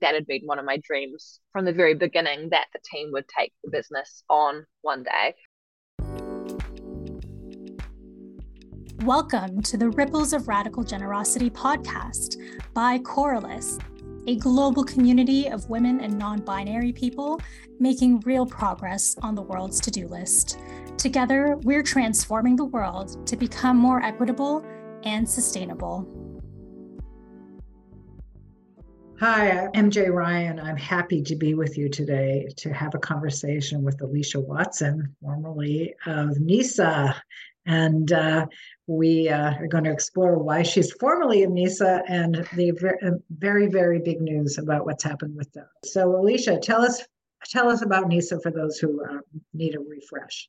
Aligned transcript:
that 0.00 0.14
had 0.14 0.26
been 0.26 0.42
one 0.44 0.58
of 0.58 0.64
my 0.64 0.78
dreams 0.78 1.40
from 1.52 1.64
the 1.64 1.72
very 1.72 1.94
beginning 1.94 2.48
that 2.50 2.66
the 2.72 2.80
team 2.84 3.10
would 3.12 3.26
take 3.28 3.52
the 3.62 3.70
business 3.70 4.22
on 4.28 4.64
one 4.82 5.02
day. 5.02 5.34
Welcome 9.04 9.62
to 9.62 9.76
the 9.76 9.88
Ripples 9.88 10.32
of 10.32 10.48
Radical 10.48 10.84
Generosity 10.84 11.50
podcast 11.50 12.36
by 12.74 12.98
Coralus, 12.98 13.78
a 14.26 14.36
global 14.36 14.84
community 14.84 15.48
of 15.48 15.68
women 15.70 16.00
and 16.00 16.18
non 16.18 16.40
binary 16.40 16.92
people 16.92 17.40
making 17.78 18.20
real 18.20 18.44
progress 18.44 19.16
on 19.22 19.34
the 19.34 19.42
world's 19.42 19.80
to 19.80 19.90
do 19.90 20.06
list. 20.06 20.58
Together, 20.98 21.56
we're 21.62 21.82
transforming 21.82 22.56
the 22.56 22.66
world 22.66 23.26
to 23.26 23.36
become 23.36 23.78
more 23.78 24.02
equitable 24.02 24.64
and 25.04 25.28
sustainable. 25.28 26.19
Hi, 29.20 29.50
I'm 29.50 29.90
MJ 29.90 30.10
Ryan. 30.10 30.58
I'm 30.58 30.78
happy 30.78 31.20
to 31.24 31.36
be 31.36 31.52
with 31.52 31.76
you 31.76 31.90
today 31.90 32.48
to 32.56 32.72
have 32.72 32.94
a 32.94 32.98
conversation 32.98 33.82
with 33.82 34.00
Elisha 34.00 34.40
Watson, 34.40 35.14
formerly 35.20 35.94
of 36.06 36.40
NISA. 36.40 37.14
And 37.66 38.10
uh, 38.12 38.46
we 38.86 39.28
uh, 39.28 39.52
are 39.56 39.66
going 39.66 39.84
to 39.84 39.92
explore 39.92 40.38
why 40.38 40.62
she's 40.62 40.92
formerly 40.92 41.42
in 41.42 41.52
NISA 41.52 42.02
and 42.08 42.48
the 42.54 43.20
very, 43.28 43.66
very 43.66 43.98
big 43.98 44.22
news 44.22 44.56
about 44.56 44.86
what's 44.86 45.04
happened 45.04 45.36
with 45.36 45.52
them. 45.52 45.66
So, 45.84 46.16
Elisha, 46.16 46.58
tell 46.58 46.80
us 46.80 47.04
tell 47.44 47.68
us 47.68 47.82
about 47.82 48.08
NISA 48.08 48.40
for 48.40 48.50
those 48.50 48.78
who 48.78 49.04
uh, 49.04 49.18
need 49.52 49.74
a 49.74 49.80
refresh. 49.80 50.48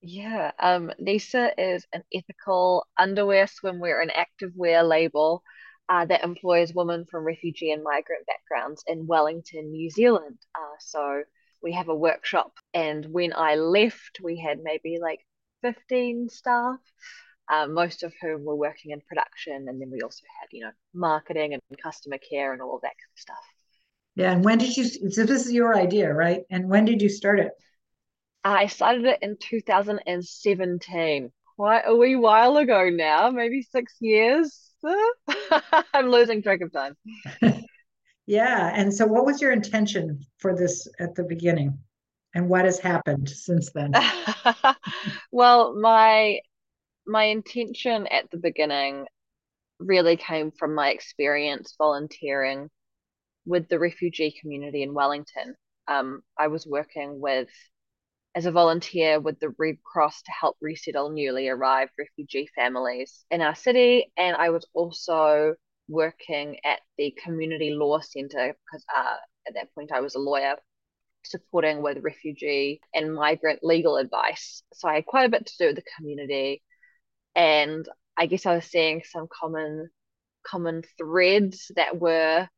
Yeah, 0.00 0.50
um, 0.58 0.90
NISA 0.98 1.52
is 1.56 1.86
an 1.92 2.02
ethical 2.12 2.84
underwear, 2.98 3.46
swimwear, 3.46 4.02
and 4.02 4.10
activewear 4.10 4.88
label 4.88 5.44
uh, 5.88 6.04
that 6.06 6.24
employs 6.24 6.74
women 6.74 7.04
from 7.04 7.24
refugee 7.24 7.72
and 7.72 7.82
migrant 7.82 8.26
backgrounds 8.26 8.84
in 8.86 9.06
Wellington, 9.06 9.70
New 9.70 9.90
Zealand. 9.90 10.38
Uh, 10.54 10.76
so 10.80 11.22
we 11.62 11.72
have 11.72 11.88
a 11.88 11.94
workshop, 11.94 12.52
and 12.74 13.06
when 13.06 13.32
I 13.34 13.56
left, 13.56 14.20
we 14.22 14.38
had 14.38 14.58
maybe 14.62 14.98
like 15.00 15.20
15 15.62 16.28
staff, 16.28 16.78
uh, 17.52 17.66
most 17.66 18.02
of 18.02 18.12
whom 18.20 18.44
were 18.44 18.56
working 18.56 18.92
in 18.92 19.00
production. 19.00 19.66
And 19.68 19.80
then 19.80 19.90
we 19.90 20.00
also 20.02 20.24
had, 20.40 20.48
you 20.52 20.64
know, 20.64 20.72
marketing 20.94 21.54
and 21.54 21.62
customer 21.82 22.18
care 22.18 22.52
and 22.52 22.62
all 22.62 22.76
of 22.76 22.82
that 22.82 22.88
kind 22.88 23.12
of 23.14 23.20
stuff. 23.20 23.36
Yeah. 24.14 24.32
And 24.32 24.44
when 24.44 24.58
did 24.58 24.76
you, 24.76 24.84
so 24.84 25.24
this 25.24 25.46
is 25.46 25.52
your 25.52 25.76
idea, 25.76 26.12
right? 26.12 26.42
And 26.50 26.68
when 26.68 26.84
did 26.84 27.00
you 27.00 27.08
start 27.08 27.40
it? 27.40 27.52
I 28.44 28.66
started 28.66 29.04
it 29.04 29.18
in 29.22 29.36
2017, 29.40 31.32
quite 31.56 31.82
a 31.84 31.94
wee 31.94 32.16
while 32.16 32.56
ago 32.56 32.88
now, 32.88 33.30
maybe 33.30 33.62
six 33.62 33.94
years. 34.00 34.67
I'm 35.94 36.08
losing 36.10 36.42
track 36.42 36.60
of 36.60 36.72
time. 36.72 36.96
yeah. 38.26 38.72
And 38.74 38.92
so, 38.92 39.06
what 39.06 39.26
was 39.26 39.40
your 39.40 39.52
intention 39.52 40.20
for 40.38 40.54
this 40.54 40.88
at 40.98 41.14
the 41.14 41.24
beginning? 41.24 41.78
and 42.34 42.48
what 42.48 42.64
has 42.64 42.78
happened 42.78 43.28
since 43.28 43.70
then? 43.72 43.92
well, 45.32 45.74
my 45.74 46.40
my 47.06 47.24
intention 47.24 48.06
at 48.06 48.30
the 48.30 48.36
beginning 48.36 49.06
really 49.80 50.16
came 50.16 50.50
from 50.50 50.74
my 50.74 50.90
experience 50.90 51.74
volunteering 51.78 52.68
with 53.46 53.68
the 53.68 53.78
refugee 53.78 54.34
community 54.40 54.82
in 54.82 54.92
Wellington. 54.92 55.54
Um, 55.86 56.22
I 56.38 56.48
was 56.48 56.66
working 56.66 57.18
with 57.20 57.48
as 58.34 58.46
a 58.46 58.52
volunteer 58.52 59.20
with 59.20 59.40
the 59.40 59.54
Red 59.58 59.82
Cross 59.82 60.22
to 60.22 60.32
help 60.32 60.56
resettle 60.60 61.10
newly 61.10 61.48
arrived 61.48 61.92
refugee 61.98 62.48
families 62.54 63.24
in 63.30 63.40
our 63.40 63.54
city, 63.54 64.12
and 64.16 64.36
I 64.36 64.50
was 64.50 64.66
also 64.74 65.54
working 65.88 66.58
at 66.64 66.80
the 66.98 67.14
community 67.24 67.70
law 67.70 68.00
centre 68.00 68.54
because 68.64 68.84
uh, 68.94 69.16
at 69.46 69.54
that 69.54 69.74
point 69.74 69.90
I 69.92 70.00
was 70.00 70.14
a 70.14 70.20
lawyer 70.20 70.56
supporting 71.24 71.82
with 71.82 72.04
refugee 72.04 72.80
and 72.94 73.14
migrant 73.14 73.60
legal 73.62 73.96
advice. 73.96 74.62
So 74.74 74.88
I 74.88 74.96
had 74.96 75.06
quite 75.06 75.26
a 75.26 75.30
bit 75.30 75.46
to 75.46 75.58
do 75.58 75.66
with 75.66 75.76
the 75.76 75.90
community. 75.96 76.62
And 77.34 77.88
I 78.16 78.26
guess 78.26 78.46
I 78.46 78.54
was 78.54 78.64
seeing 78.64 79.02
some 79.04 79.28
common 79.32 79.90
common 80.46 80.82
threads 80.96 81.70
that 81.76 81.98
were 81.98 82.48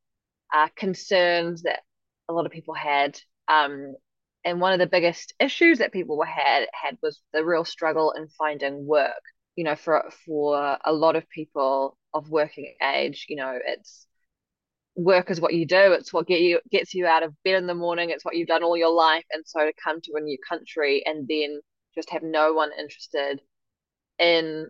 uh, 0.54 0.68
concerns 0.76 1.62
that 1.62 1.80
a 2.28 2.32
lot 2.32 2.46
of 2.46 2.52
people 2.52 2.74
had. 2.74 3.18
Um, 3.48 3.94
and 4.44 4.60
one 4.60 4.72
of 4.72 4.78
the 4.78 4.86
biggest 4.86 5.34
issues 5.38 5.78
that 5.78 5.92
people 5.92 6.22
had 6.22 6.66
had 6.72 6.96
was 7.02 7.20
the 7.32 7.44
real 7.44 7.64
struggle 7.64 8.12
in 8.12 8.28
finding 8.28 8.86
work. 8.86 9.22
You 9.56 9.64
know, 9.64 9.76
for 9.76 10.10
for 10.24 10.78
a 10.84 10.92
lot 10.92 11.16
of 11.16 11.28
people 11.28 11.96
of 12.14 12.30
working 12.30 12.74
age, 12.82 13.26
you 13.28 13.36
know, 13.36 13.58
it's 13.64 14.06
work 14.96 15.30
is 15.30 15.40
what 15.40 15.54
you 15.54 15.66
do. 15.66 15.92
It's 15.92 16.12
what 16.12 16.26
get 16.26 16.40
you 16.40 16.60
gets 16.70 16.94
you 16.94 17.06
out 17.06 17.22
of 17.22 17.34
bed 17.44 17.56
in 17.56 17.66
the 17.66 17.74
morning. 17.74 18.10
It's 18.10 18.24
what 18.24 18.36
you've 18.36 18.48
done 18.48 18.62
all 18.62 18.76
your 18.76 18.92
life. 18.92 19.24
And 19.32 19.44
so 19.46 19.60
to 19.60 19.72
come 19.82 20.00
to 20.02 20.12
a 20.16 20.20
new 20.20 20.38
country 20.48 21.02
and 21.06 21.26
then 21.28 21.60
just 21.94 22.10
have 22.10 22.22
no 22.22 22.52
one 22.52 22.70
interested 22.78 23.40
in 24.18 24.68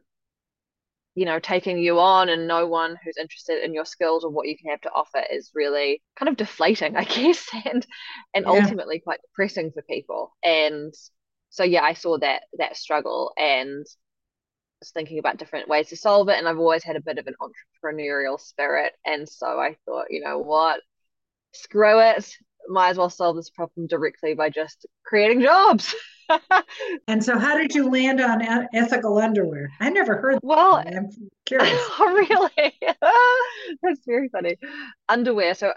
you 1.21 1.27
know 1.27 1.39
taking 1.39 1.77
you 1.77 1.99
on 2.01 2.31
and 2.31 2.49
no 2.49 2.67
one 2.67 2.97
who's 3.05 3.19
interested 3.19 3.63
in 3.63 3.75
your 3.75 3.85
skills 3.85 4.25
or 4.25 4.31
what 4.31 4.49
you 4.49 4.57
can 4.57 4.71
have 4.71 4.81
to 4.81 4.91
offer 4.93 5.23
is 5.31 5.51
really 5.55 6.03
kind 6.19 6.31
of 6.31 6.37
deflating 6.37 6.97
i 7.03 7.05
guess 7.05 7.47
and 7.67 7.87
and 8.33 8.47
yeah. 8.47 8.51
ultimately 8.51 9.01
quite 9.01 9.21
depressing 9.21 9.71
for 9.71 9.83
people. 9.83 10.33
And 10.43 10.95
so 11.51 11.63
yeah 11.63 11.83
i 11.83 11.93
saw 11.93 12.17
that 12.21 12.45
that 12.57 12.75
struggle 12.75 13.33
and 13.37 13.85
was 14.81 14.91
thinking 14.95 15.19
about 15.19 15.37
different 15.37 15.69
ways 15.69 15.91
to 15.91 15.97
solve 15.97 16.31
it 16.31 16.39
and 16.39 16.49
I've 16.49 16.59
always 16.59 16.85
had 16.85 16.97
a 16.97 17.03
bit 17.03 17.19
of 17.19 17.27
an 17.27 17.35
entrepreneurial 17.43 18.41
spirit. 18.41 18.95
And 19.05 19.29
so 19.29 19.61
I 19.61 19.77
thought 19.85 20.07
you 20.09 20.23
know 20.23 20.39
what? 20.39 20.81
Screw 21.53 22.01
it 22.01 22.35
might 22.71 22.91
as 22.91 22.97
well 22.99 23.11
solve 23.11 23.37
this 23.37 23.51
problem 23.51 23.87
directly 23.87 24.35
by 24.35 24.51
just 24.51 24.87
creating 25.05 25.43
jobs. 25.43 25.95
And 27.09 27.25
so 27.25 27.37
how 27.37 27.57
did 27.57 27.75
you 27.75 27.91
land 27.91 28.21
on 28.21 28.41
ethical 28.73 29.19
underwear? 29.19 29.69
I 29.81 29.91
never 29.91 30.17
heard 30.19 30.39
well 30.45 30.77
i'm 30.77 31.09
curious. 31.45 31.73
Oh 31.99 32.07
really? 32.07 32.73
That's 33.83 34.05
very 34.07 34.29
funny. 34.29 34.57
Underwear. 35.09 35.55
So 35.55 35.73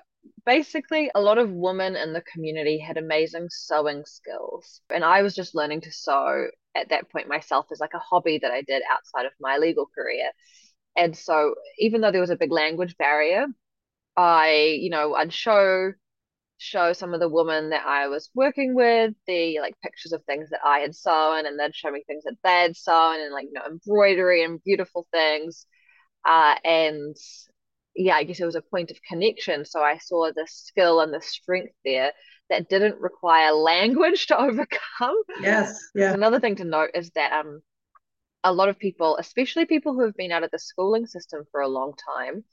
basically 0.46 1.10
a 1.16 1.22
lot 1.22 1.40
of 1.40 1.50
women 1.50 1.96
in 1.96 2.14
the 2.14 2.22
community 2.22 2.78
had 2.78 2.98
amazing 2.98 3.48
sewing 3.50 4.04
skills 4.06 4.80
and 4.90 5.04
i 5.04 5.22
was 5.22 5.36
just 5.36 5.54
learning 5.54 5.82
to 5.82 5.92
sew 5.92 6.48
at 6.76 6.90
that 6.90 7.10
point 7.12 7.28
myself 7.28 7.68
as 7.72 7.80
like 7.80 7.94
a 7.94 8.00
hobby 8.00 8.40
that 8.42 8.52
I 8.52 8.62
did 8.62 8.82
outside 8.92 9.26
of 9.26 9.32
my 9.40 9.58
legal 9.58 9.88
career. 9.94 10.32
And 10.96 11.16
so 11.16 11.56
even 11.80 12.02
though 12.02 12.12
there 12.12 12.22
was 12.22 12.30
a 12.30 12.36
big 12.36 12.52
language 12.52 12.98
barrier, 12.98 13.48
I, 14.16 14.78
you 14.80 14.90
know, 14.90 15.16
I'd 15.16 15.34
show 15.34 15.94
show 16.64 16.94
some 16.94 17.14
of 17.14 17.20
the 17.20 17.30
women 17.30 17.70
that 17.70 17.86
I 17.86 18.08
was 18.08 18.30
working 18.34 18.74
with 18.76 19.14
the 19.28 19.60
like 19.60 19.76
pictures 19.84 20.14
of 20.14 20.24
things 20.24 20.50
that 20.50 20.62
I 20.66 20.80
had 20.80 20.96
sewn 20.96 21.46
and 21.46 21.60
they'd 21.60 21.76
show 21.76 21.92
me 21.92 22.04
things 22.08 22.24
that 22.24 22.38
they 22.44 22.62
had 22.62 22.78
sewn 22.78 23.20
and 23.20 23.34
like 23.34 23.46
you 23.46 23.54
know 23.54 23.66
embroidery 23.70 24.44
and 24.44 24.64
beautiful 24.64 25.06
things. 25.12 25.66
Uh, 26.26 26.56
and 26.64 27.16
yeah, 27.96 28.16
I 28.16 28.24
guess 28.24 28.40
it 28.40 28.46
was 28.46 28.56
a 28.56 28.62
point 28.62 28.92
of 28.92 28.98
connection. 29.08 29.66
So 29.66 29.82
I 29.82 29.98
saw 29.98 30.32
the 30.34 30.48
skill 30.50 31.02
and 31.02 31.14
the 31.14 31.22
strength 31.22 31.74
there 31.86 32.14
that 32.50 32.70
didn't 32.70 33.00
require 33.00 33.52
language 33.52 34.28
to 34.28 34.40
overcome. 34.40 35.16
Yes. 35.42 35.80
Yeah. 35.96 36.14
Another 36.14 36.40
thing 36.40 36.56
to 36.58 36.64
note 36.66 36.92
is 36.96 37.12
that 37.12 37.34
um 37.34 37.62
a 38.44 38.54
lot 38.54 38.70
of 38.70 38.80
people, 38.80 39.18
especially 39.18 39.66
people 39.66 39.94
who 39.94 40.04
have 40.04 40.16
been 40.16 40.32
out 40.32 40.44
of 40.44 40.52
the 40.52 40.60
schooling 40.60 41.06
system 41.06 41.46
for 41.52 41.62
a 41.62 41.68
long 41.68 41.94
time, 42.18 42.44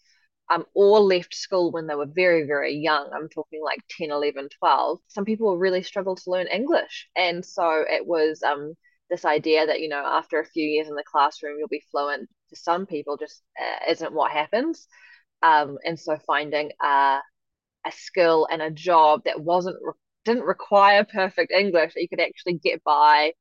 um, 0.50 0.66
or 0.74 0.98
left 1.00 1.34
school 1.34 1.70
when 1.70 1.86
they 1.86 1.94
were 1.94 2.06
very, 2.06 2.44
very 2.44 2.74
young. 2.76 3.08
I'm 3.14 3.28
talking 3.28 3.62
like 3.62 3.78
10, 3.96 4.10
11, 4.10 4.48
12. 4.58 4.98
Some 5.06 5.24
people 5.24 5.56
really 5.56 5.82
struggle 5.82 6.16
to 6.16 6.30
learn 6.30 6.48
English. 6.48 7.08
And 7.16 7.44
so 7.44 7.84
it 7.88 8.04
was 8.04 8.42
um, 8.42 8.74
this 9.08 9.24
idea 9.24 9.66
that, 9.66 9.80
you 9.80 9.88
know, 9.88 10.02
after 10.04 10.40
a 10.40 10.44
few 10.46 10.66
years 10.66 10.88
in 10.88 10.96
the 10.96 11.04
classroom, 11.04 11.56
you'll 11.58 11.68
be 11.68 11.84
fluent 11.92 12.28
to 12.50 12.56
some 12.56 12.84
people 12.84 13.16
just 13.16 13.42
uh, 13.60 13.90
isn't 13.90 14.12
what 14.12 14.32
happens. 14.32 14.88
Um, 15.42 15.78
and 15.84 15.98
so 15.98 16.18
finding 16.26 16.72
uh, 16.84 17.20
a 17.86 17.92
skill 17.92 18.48
and 18.50 18.60
a 18.60 18.70
job 18.70 19.22
that 19.24 19.40
wasn't 19.40 19.76
didn't 20.24 20.42
require 20.42 21.04
perfect 21.04 21.50
English 21.50 21.94
that 21.94 22.02
you 22.02 22.08
could 22.08 22.20
actually 22.20 22.54
get 22.54 22.84
by 22.84 23.32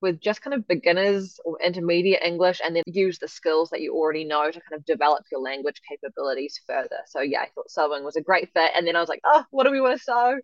with 0.00 0.20
just 0.20 0.42
kind 0.42 0.54
of 0.54 0.68
beginners 0.68 1.40
or 1.44 1.58
intermediate 1.62 2.22
English 2.22 2.60
and 2.64 2.76
then 2.76 2.82
use 2.86 3.18
the 3.18 3.28
skills 3.28 3.70
that 3.70 3.80
you 3.80 3.94
already 3.94 4.24
know 4.24 4.50
to 4.50 4.60
kind 4.60 4.78
of 4.78 4.84
develop 4.84 5.24
your 5.32 5.40
language 5.40 5.80
capabilities 5.88 6.60
further. 6.66 6.98
So 7.06 7.20
yeah, 7.20 7.40
I 7.40 7.48
thought 7.54 7.70
sewing 7.70 8.04
was 8.04 8.16
a 8.16 8.22
great 8.22 8.50
fit. 8.52 8.72
And 8.76 8.86
then 8.86 8.96
I 8.96 9.00
was 9.00 9.08
like, 9.08 9.22
oh, 9.24 9.44
what 9.50 9.64
do 9.64 9.70
we 9.70 9.80
want 9.80 9.98
to 9.98 10.04
sew? 10.04 10.38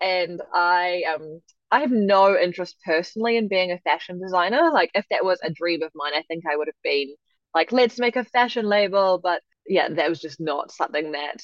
And 0.00 0.42
I 0.52 1.02
um 1.14 1.40
I 1.70 1.80
have 1.80 1.90
no 1.90 2.38
interest 2.38 2.76
personally 2.84 3.36
in 3.36 3.48
being 3.48 3.72
a 3.72 3.78
fashion 3.78 4.20
designer. 4.20 4.70
Like 4.72 4.90
if 4.94 5.06
that 5.10 5.24
was 5.24 5.40
a 5.42 5.50
dream 5.50 5.82
of 5.82 5.90
mine, 5.94 6.12
I 6.14 6.22
think 6.28 6.44
I 6.50 6.56
would 6.56 6.68
have 6.68 6.74
been 6.82 7.14
like, 7.54 7.72
let's 7.72 7.98
make 7.98 8.16
a 8.16 8.24
fashion 8.24 8.66
label. 8.66 9.18
But 9.22 9.42
yeah, 9.66 9.88
that 9.88 10.08
was 10.08 10.20
just 10.20 10.40
not 10.40 10.72
something 10.72 11.12
that 11.12 11.42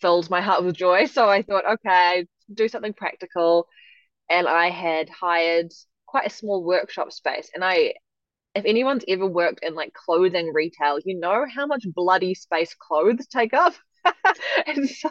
filled 0.00 0.30
my 0.30 0.40
heart 0.40 0.64
with 0.64 0.76
joy. 0.76 1.06
So 1.06 1.28
I 1.28 1.42
thought, 1.42 1.64
okay, 1.74 2.26
do 2.52 2.68
something 2.68 2.94
practical. 2.94 3.66
And 4.28 4.48
I 4.48 4.70
had 4.70 5.08
hired 5.10 5.72
quite 6.10 6.26
a 6.26 6.30
small 6.30 6.64
workshop 6.64 7.12
space. 7.12 7.50
And 7.54 7.64
I, 7.64 7.94
if 8.54 8.64
anyone's 8.64 9.04
ever 9.06 9.26
worked 9.26 9.60
in 9.62 9.74
like 9.74 9.92
clothing 9.92 10.52
retail, 10.52 10.98
you 11.04 11.18
know 11.18 11.46
how 11.54 11.66
much 11.66 11.84
bloody 11.94 12.34
space 12.34 12.74
clothes 12.74 13.26
take 13.26 13.54
up. 13.54 13.74
and 14.66 14.88
so, 14.88 15.10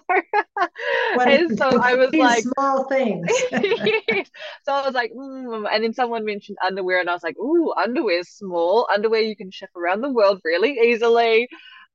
and 1.20 1.58
so 1.58 1.80
I 1.80 1.96
was 1.96 2.14
like, 2.14 2.44
small 2.44 2.86
things. 2.86 3.30
So 4.66 4.74
I 4.74 4.86
was 4.86 4.94
like, 4.94 5.12
mm. 5.14 5.68
and 5.72 5.84
then 5.84 5.94
someone 5.94 6.26
mentioned 6.26 6.58
underwear, 6.66 7.00
and 7.00 7.10
I 7.10 7.14
was 7.14 7.24
like, 7.24 7.38
ooh, 7.38 7.72
underwear's 7.74 8.30
small. 8.30 8.88
Underwear 8.94 9.22
you 9.22 9.36
can 9.36 9.52
ship 9.52 9.70
around 9.76 10.02
the 10.02 10.12
world 10.12 10.42
really 10.44 10.78
easily. 10.84 11.48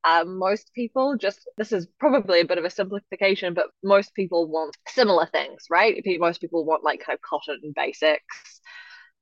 Um, 0.04 0.38
most 0.38 0.70
people 0.74 1.16
just 1.16 1.48
this 1.56 1.72
is 1.72 1.86
probably 1.98 2.40
a 2.40 2.44
bit 2.44 2.58
of 2.58 2.64
a 2.64 2.70
simplification, 2.70 3.54
but 3.54 3.66
most 3.82 4.14
people 4.14 4.48
want 4.48 4.76
similar 4.86 5.26
things, 5.26 5.64
right? 5.70 6.02
Most 6.18 6.40
people 6.40 6.64
want 6.64 6.84
like 6.84 7.00
kind 7.00 7.16
of 7.16 7.22
cotton 7.22 7.72
basics, 7.74 8.60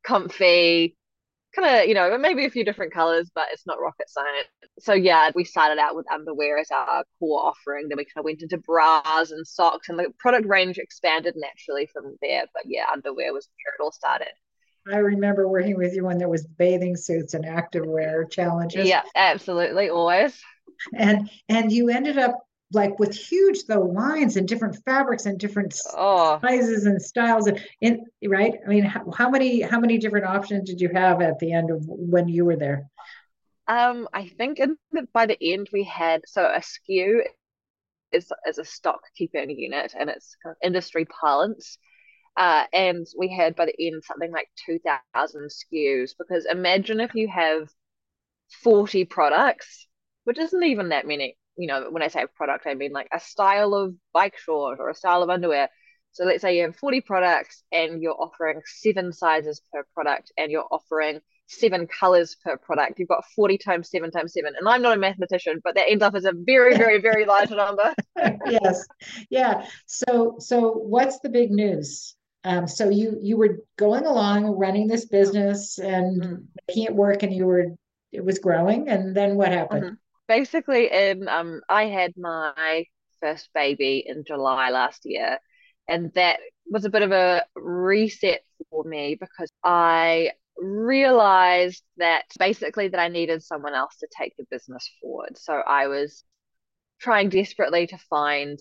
comfy, 0.05 0.97
kind 1.55 1.83
of, 1.83 1.89
you 1.89 1.95
know, 1.95 2.17
maybe 2.19 2.45
a 2.45 2.51
few 2.51 2.65
different 2.65 2.93
colors, 2.93 3.31
but 3.35 3.47
it's 3.53 3.67
not 3.67 3.81
rocket 3.81 4.09
science. 4.09 4.49
So 4.79 4.95
yeah, 4.95 5.31
we 5.35 5.45
started 5.45 5.79
out 5.79 5.95
with 5.95 6.11
underwear 6.11 6.59
as 6.59 6.71
our 6.71 7.05
core 7.19 7.45
offering. 7.45 7.89
Then 7.89 7.99
we 7.99 8.05
kind 8.05 8.19
of 8.19 8.25
went 8.25 8.43
into 8.43 8.59
bras 8.59 9.31
and 9.31 9.47
socks, 9.47 9.89
and 9.89 9.99
the 9.99 10.13
product 10.19 10.47
range 10.47 10.79
expanded 10.79 11.35
naturally 11.37 11.87
from 11.93 12.17
there. 12.23 12.45
But 12.55 12.65
yeah, 12.67 12.85
underwear 12.93 13.33
was 13.33 13.49
where 13.49 13.75
it 13.79 13.83
all 13.83 13.93
started. 13.93 14.33
I 14.93 14.97
remember 14.99 15.47
working 15.47 15.77
with 15.77 15.95
you 15.95 16.05
when 16.05 16.19
there 16.19 16.29
was 16.29 16.45
bathing 16.45 16.97
suits 16.97 17.35
and 17.35 17.45
activewear 17.45 18.29
challenges. 18.31 18.89
Yeah, 18.89 19.03
absolutely, 19.15 19.91
always. 19.91 20.41
And 20.95 21.31
and 21.49 21.71
you 21.71 21.91
ended 21.91 22.19
up 22.19 22.37
like 22.73 22.99
with 22.99 23.15
huge 23.15 23.65
though 23.67 23.83
lines 23.83 24.37
and 24.37 24.49
different 24.49 24.77
fabrics 24.85 25.27
and 25.27 25.39
different 25.39 25.79
oh. 25.95 26.39
sizes 26.41 26.87
and 26.87 27.01
styles 27.01 27.47
and 27.47 27.61
in 27.81 28.07
right? 28.27 28.55
I 28.65 28.69
mean 28.69 28.85
how, 28.85 29.11
how, 29.17 29.31
many 29.31 29.61
how 29.61 29.81
many 29.81 29.99
different 29.99 30.27
options 30.27 30.69
did 30.69 30.81
you 30.81 30.91
have 30.95 31.21
at 31.21 31.39
the 31.39 31.53
end 31.53 31.71
of 31.71 31.85
when 31.87 32.29
you 32.29 32.45
were 32.45 32.57
there? 32.57 32.89
Um 33.69 34.09
i 34.13 34.29
think 34.29 34.59
in 34.59 34.77
the, 34.91 35.07
by 35.13 35.27
the 35.27 35.39
end 35.41 35.69
we 35.73 35.85
had 35.85 36.23
so 36.27 36.43
a 36.45 36.61
sku 36.61 37.23
is, 38.13 38.31
is 38.47 38.59
a 38.59 38.65
stock 38.65 39.01
keeping 39.17 39.51
unit 39.51 39.95
and 39.99 40.11
it's 40.11 40.37
kind 40.43 40.53
of 40.53 40.67
industry 40.67 41.07
parlance. 41.07 41.79
Uh, 42.37 42.65
and 42.73 43.07
we 43.19 43.29
had 43.31 43.55
by 43.55 43.67
the 43.67 43.87
end 43.87 44.03
something 44.05 44.33
like 44.33 44.49
2000 44.65 45.51
skus 45.51 46.13
because 46.19 46.47
imagine 46.47 46.99
if 47.01 47.15
you 47.15 47.29
have 47.29 47.69
40 48.63 49.05
products 49.05 49.87
which 50.25 50.39
isn't 50.39 50.63
even 50.63 50.91
that 50.91 51.07
many 51.07 51.37
you 51.57 51.67
know, 51.67 51.89
when 51.91 52.03
I 52.03 52.09
say 52.09 52.25
product, 52.35 52.67
I 52.67 52.75
mean 52.75 52.93
like 52.93 53.09
a 53.13 53.21
style 53.21 53.75
of 53.75 53.95
bike 54.13 54.39
short 54.39 54.79
or 54.81 54.89
a 54.91 54.95
style 54.95 55.23
of 55.23 55.31
underwear. 55.31 55.69
So 56.13 56.25
let's 56.25 56.43
say 56.43 56.57
you 56.57 56.65
have 56.65 56.77
40 56.77 57.01
products 57.01 57.63
and 57.73 58.03
you're 58.03 58.21
offering 58.21 58.61
seven 58.67 59.13
sizes 59.13 59.63
per 59.73 59.85
product 59.95 60.31
and 60.37 60.51
you're 60.51 60.67
offering 60.71 61.21
seven 61.47 61.87
colors 61.87 62.37
per 62.45 62.57
product. 62.59 62.99
You've 62.99 63.09
got 63.09 63.25
40 63.35 63.59
times 63.59 63.91
seven 63.91 64.11
times 64.11 64.35
seven. 64.35 64.53
And 64.59 64.69
I'm 64.69 64.83
not 64.83 64.97
a 64.97 65.01
mathematician, 65.01 65.61
but 65.65 65.75
that 65.75 65.89
ends 65.89 66.03
up 66.03 66.15
as 66.15 66.25
a 66.25 66.33
very, 66.35 66.77
very, 66.77 67.01
very 67.01 67.25
large 67.25 67.51
number. 67.51 67.95
yes. 68.47 68.87
Yeah. 69.31 69.67
So 69.87 70.37
so 70.39 70.73
what's 70.73 71.21
the 71.21 71.31
big 71.31 71.51
news? 71.51 72.15
Um, 72.45 72.67
so 72.67 72.91
you 72.91 73.19
you 73.23 73.37
were 73.37 73.61
going 73.79 74.05
along 74.05 74.47
running 74.47 74.89
this 74.89 75.07
business 75.07 75.79
and 75.79 76.23
mm-hmm. 76.23 76.35
making 76.69 76.85
it 76.85 76.95
work 76.95 77.23
and 77.23 77.33
you 77.33 77.47
were 77.47 77.69
it 78.11 78.25
was 78.25 78.39
growing 78.39 78.89
and 78.89 79.15
then 79.17 79.37
what 79.37 79.49
happened? 79.49 79.85
Mm-hmm 79.85 79.95
basically 80.29 80.91
in 80.91 81.29
um 81.29 81.61
I 81.69 81.87
had 81.87 82.13
my 82.17 82.85
first 83.21 83.49
baby 83.55 84.05
in 84.07 84.25
July 84.25 84.71
last 84.71 85.03
year 85.05 85.39
and 85.89 86.13
that 86.15 86.41
was 86.67 86.85
a 86.85 86.91
bit 86.91 87.03
of 87.03 87.13
a 87.13 87.45
reset 87.57 88.43
for 88.71 88.85
me 88.85 89.17
because 89.21 89.51
I 89.65 90.33
realized 90.57 91.83
that 91.97 92.25
basically 92.39 92.89
that 92.89 93.01
I 93.01 93.09
needed 93.09 93.43
someone 93.43 93.75
else 93.75 93.97
to 93.99 94.09
take 94.17 94.35
the 94.37 94.47
business 94.51 94.89
forward. 95.01 95.37
So 95.39 95.55
I 95.55 95.89
was 95.89 96.25
trying 97.01 97.29
desperately 97.29 97.87
to 97.89 97.99
find 97.99 98.59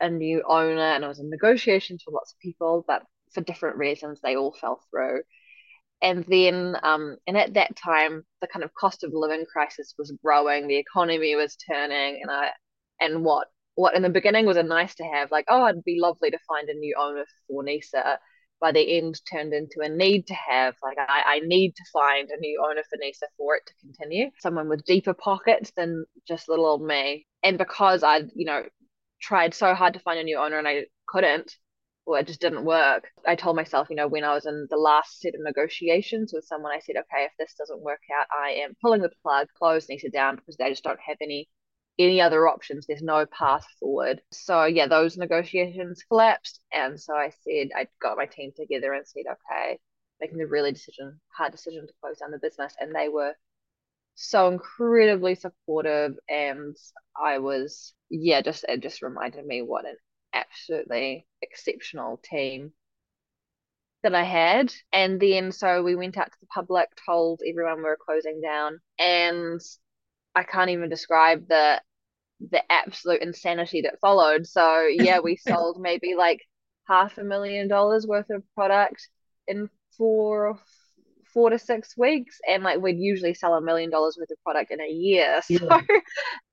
a 0.00 0.10
new 0.10 0.42
owner 0.46 0.80
and 0.80 1.04
I 1.04 1.08
was 1.08 1.20
in 1.20 1.30
negotiations 1.30 2.04
with 2.06 2.14
lots 2.14 2.32
of 2.32 2.38
people, 2.40 2.84
but 2.86 3.02
for 3.32 3.40
different 3.40 3.76
reasons 3.76 4.20
they 4.22 4.36
all 4.36 4.52
fell 4.52 4.80
through 4.90 5.22
and 6.02 6.24
then 6.28 6.76
um, 6.82 7.16
and 7.26 7.36
at 7.36 7.54
that 7.54 7.76
time 7.76 8.24
the 8.40 8.46
kind 8.46 8.64
of 8.64 8.74
cost 8.74 9.04
of 9.04 9.12
living 9.12 9.44
crisis 9.50 9.94
was 9.98 10.12
growing 10.22 10.66
the 10.68 10.76
economy 10.76 11.34
was 11.34 11.56
turning 11.56 12.20
and 12.22 12.30
i 12.30 12.50
and 13.00 13.24
what 13.24 13.48
what 13.74 13.94
in 13.94 14.02
the 14.02 14.08
beginning 14.08 14.46
was 14.46 14.56
a 14.56 14.62
nice 14.62 14.94
to 14.94 15.04
have 15.04 15.30
like 15.30 15.44
oh 15.48 15.66
it'd 15.68 15.84
be 15.84 16.00
lovely 16.00 16.30
to 16.30 16.38
find 16.48 16.68
a 16.68 16.74
new 16.74 16.94
owner 16.98 17.24
for 17.46 17.62
nisa 17.62 18.18
by 18.60 18.72
the 18.72 18.98
end 18.98 19.20
turned 19.30 19.52
into 19.52 19.80
a 19.80 19.88
need 19.88 20.26
to 20.26 20.34
have 20.34 20.74
like 20.82 20.98
I, 20.98 21.22
I 21.26 21.38
need 21.40 21.74
to 21.76 21.84
find 21.92 22.28
a 22.30 22.40
new 22.40 22.64
owner 22.68 22.82
for 22.90 22.98
nisa 23.00 23.26
for 23.36 23.56
it 23.56 23.62
to 23.66 23.72
continue. 23.80 24.30
Someone 24.40 24.68
with 24.68 24.84
deeper 24.84 25.14
pockets 25.14 25.72
than 25.76 26.04
just 26.26 26.48
little 26.48 26.66
old 26.66 26.82
me. 26.82 27.26
And 27.42 27.56
because 27.56 28.02
i'd 28.02 28.30
you 28.34 28.46
know 28.46 28.64
tried 29.22 29.54
so 29.54 29.74
hard 29.74 29.94
to 29.94 30.00
find 30.00 30.18
a 30.18 30.24
new 30.24 30.38
owner 30.38 30.58
and 30.58 30.68
i 30.68 30.86
couldn't 31.06 31.54
or 32.08 32.18
it 32.18 32.26
just 32.26 32.40
didn't 32.40 32.64
work. 32.64 33.06
I 33.26 33.34
told 33.36 33.54
myself, 33.54 33.88
you 33.90 33.96
know, 33.96 34.08
when 34.08 34.24
I 34.24 34.32
was 34.32 34.46
in 34.46 34.66
the 34.70 34.78
last 34.78 35.20
set 35.20 35.34
of 35.34 35.42
negotiations 35.42 36.32
with 36.32 36.46
someone, 36.46 36.72
I 36.72 36.78
said, 36.80 36.96
okay, 36.96 37.24
if 37.24 37.32
this 37.38 37.54
doesn't 37.58 37.82
work 37.82 38.00
out, 38.18 38.26
I 38.34 38.52
am 38.52 38.74
pulling 38.80 39.02
the 39.02 39.10
plug, 39.22 39.48
close 39.58 39.88
Nisa 39.90 40.08
down 40.08 40.36
because 40.36 40.56
they 40.56 40.70
just 40.70 40.84
don't 40.84 40.98
have 41.06 41.18
any 41.20 41.48
any 41.98 42.20
other 42.20 42.48
options. 42.48 42.86
There's 42.86 43.02
no 43.02 43.26
path 43.26 43.66
forward. 43.78 44.22
So 44.32 44.64
yeah, 44.64 44.86
those 44.86 45.18
negotiations 45.18 46.02
collapsed, 46.08 46.60
and 46.72 46.98
so 46.98 47.14
I 47.14 47.30
said 47.42 47.68
I 47.76 47.88
got 48.00 48.16
my 48.16 48.26
team 48.26 48.52
together 48.56 48.94
and 48.94 49.06
said, 49.06 49.24
okay, 49.30 49.78
making 50.20 50.38
the 50.38 50.46
really 50.46 50.72
decision, 50.72 51.20
hard 51.36 51.52
decision 51.52 51.86
to 51.86 51.92
close 52.00 52.18
down 52.20 52.30
the 52.30 52.38
business, 52.38 52.74
and 52.80 52.94
they 52.94 53.10
were 53.10 53.34
so 54.14 54.48
incredibly 54.48 55.34
supportive, 55.34 56.12
and 56.28 56.74
I 57.22 57.38
was 57.38 57.92
yeah, 58.08 58.40
just 58.40 58.64
it 58.66 58.80
just 58.80 59.02
reminded 59.02 59.44
me 59.44 59.60
what 59.60 59.84
an 59.84 59.96
absolutely 60.32 61.26
exceptional 61.42 62.20
team 62.24 62.72
that 64.02 64.14
I 64.14 64.24
had. 64.24 64.72
And 64.92 65.20
then 65.20 65.52
so 65.52 65.82
we 65.82 65.96
went 65.96 66.16
out 66.16 66.30
to 66.30 66.38
the 66.40 66.46
public, 66.46 66.88
told 67.06 67.40
everyone 67.48 67.78
we 67.78 67.84
were 67.84 67.98
closing 68.04 68.40
down, 68.40 68.80
and 68.98 69.60
I 70.34 70.42
can't 70.44 70.70
even 70.70 70.88
describe 70.88 71.48
the 71.48 71.80
the 72.50 72.62
absolute 72.70 73.20
insanity 73.22 73.82
that 73.82 74.00
followed. 74.00 74.46
So 74.46 74.86
yeah, 74.86 75.20
we 75.20 75.36
sold 75.48 75.80
maybe 75.80 76.14
like 76.16 76.40
half 76.86 77.18
a 77.18 77.24
million 77.24 77.68
dollars 77.68 78.06
worth 78.06 78.30
of 78.30 78.42
product 78.54 79.08
in 79.46 79.68
four 79.96 80.58
four 81.34 81.50
to 81.50 81.58
six 81.58 81.96
weeks 81.96 82.40
and 82.48 82.62
like 82.62 82.80
we'd 82.80 82.98
usually 82.98 83.34
sell 83.34 83.54
a 83.54 83.60
million 83.60 83.90
dollars 83.90 84.16
worth 84.18 84.30
of 84.30 84.42
product 84.42 84.70
in 84.70 84.80
a 84.80 84.88
year 84.88 85.40
so 85.44 85.54
yeah. 85.54 85.80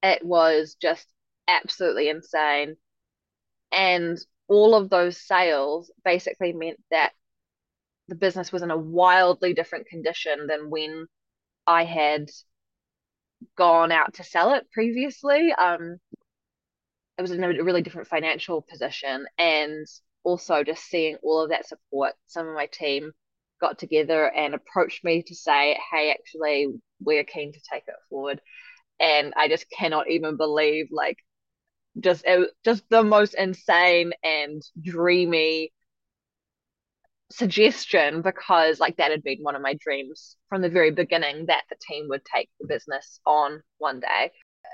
it 0.04 0.26
was 0.26 0.76
just 0.82 1.08
absolutely 1.48 2.10
insane 2.10 2.76
and 3.76 4.18
all 4.48 4.74
of 4.74 4.90
those 4.90 5.18
sales 5.18 5.92
basically 6.04 6.54
meant 6.54 6.82
that 6.92 7.12
the 8.08 8.16
business 8.16 8.52
was 8.52 8.62
in 8.62 8.72
a 8.72 8.78
wildly 8.78 9.54
different 9.54 9.88
condition 9.88 10.48
than 10.48 10.70
when 10.70 11.08
I 11.68 11.84
had 11.84 12.30
gone 13.58 13.92
out 13.92 14.16
to 14.16 14.24
sell 14.24 14.54
it 14.54 14.72
previously. 14.72 15.52
Um, 15.54 15.98
it 17.18 17.22
was 17.22 17.32
in 17.32 17.44
a 17.44 17.64
really 17.64 17.82
different 17.82 18.08
financial 18.08 18.62
position, 18.62 19.26
and 19.38 19.86
also 20.24 20.64
just 20.64 20.84
seeing 20.84 21.18
all 21.24 21.42
of 21.44 21.50
that 21.50 21.68
support. 21.68 22.14
Some 22.28 22.48
of 22.48 22.56
my 22.56 22.68
team 22.68 23.12
got 23.62 23.80
together 23.80 24.30
and 24.30 24.54
approached 24.54 25.04
me 25.04 25.24
to 25.24 25.36
say, 25.36 25.78
"Hey, 25.92 26.12
actually, 26.12 26.68
we're 27.02 27.24
keen 27.24 27.54
to 27.54 27.60
take 27.72 27.84
it 27.88 27.96
forward," 28.10 28.42
and 29.00 29.34
I 29.36 29.48
just 29.48 29.70
cannot 29.72 30.10
even 30.10 30.38
believe 30.38 30.88
like 30.92 31.18
just 32.00 32.24
it, 32.26 32.50
just 32.64 32.84
the 32.90 33.04
most 33.04 33.34
insane 33.36 34.14
and 34.24 34.62
dreamy 34.82 35.72
suggestion 37.32 38.22
because 38.22 38.80
like 38.80 38.98
that 38.98 39.12
had 39.12 39.24
been 39.24 39.40
one 39.42 39.56
of 39.56 39.62
my 39.62 39.74
dreams 39.80 40.38
from 40.48 40.62
the 40.62 40.70
very 40.70 40.92
beginning 40.92 41.48
that 41.48 41.64
the 41.70 41.76
team 41.82 42.08
would 42.10 42.22
take 42.24 42.50
the 42.60 42.68
business 42.68 43.20
on 43.26 43.62
one 43.78 44.00
day. 44.00 44.32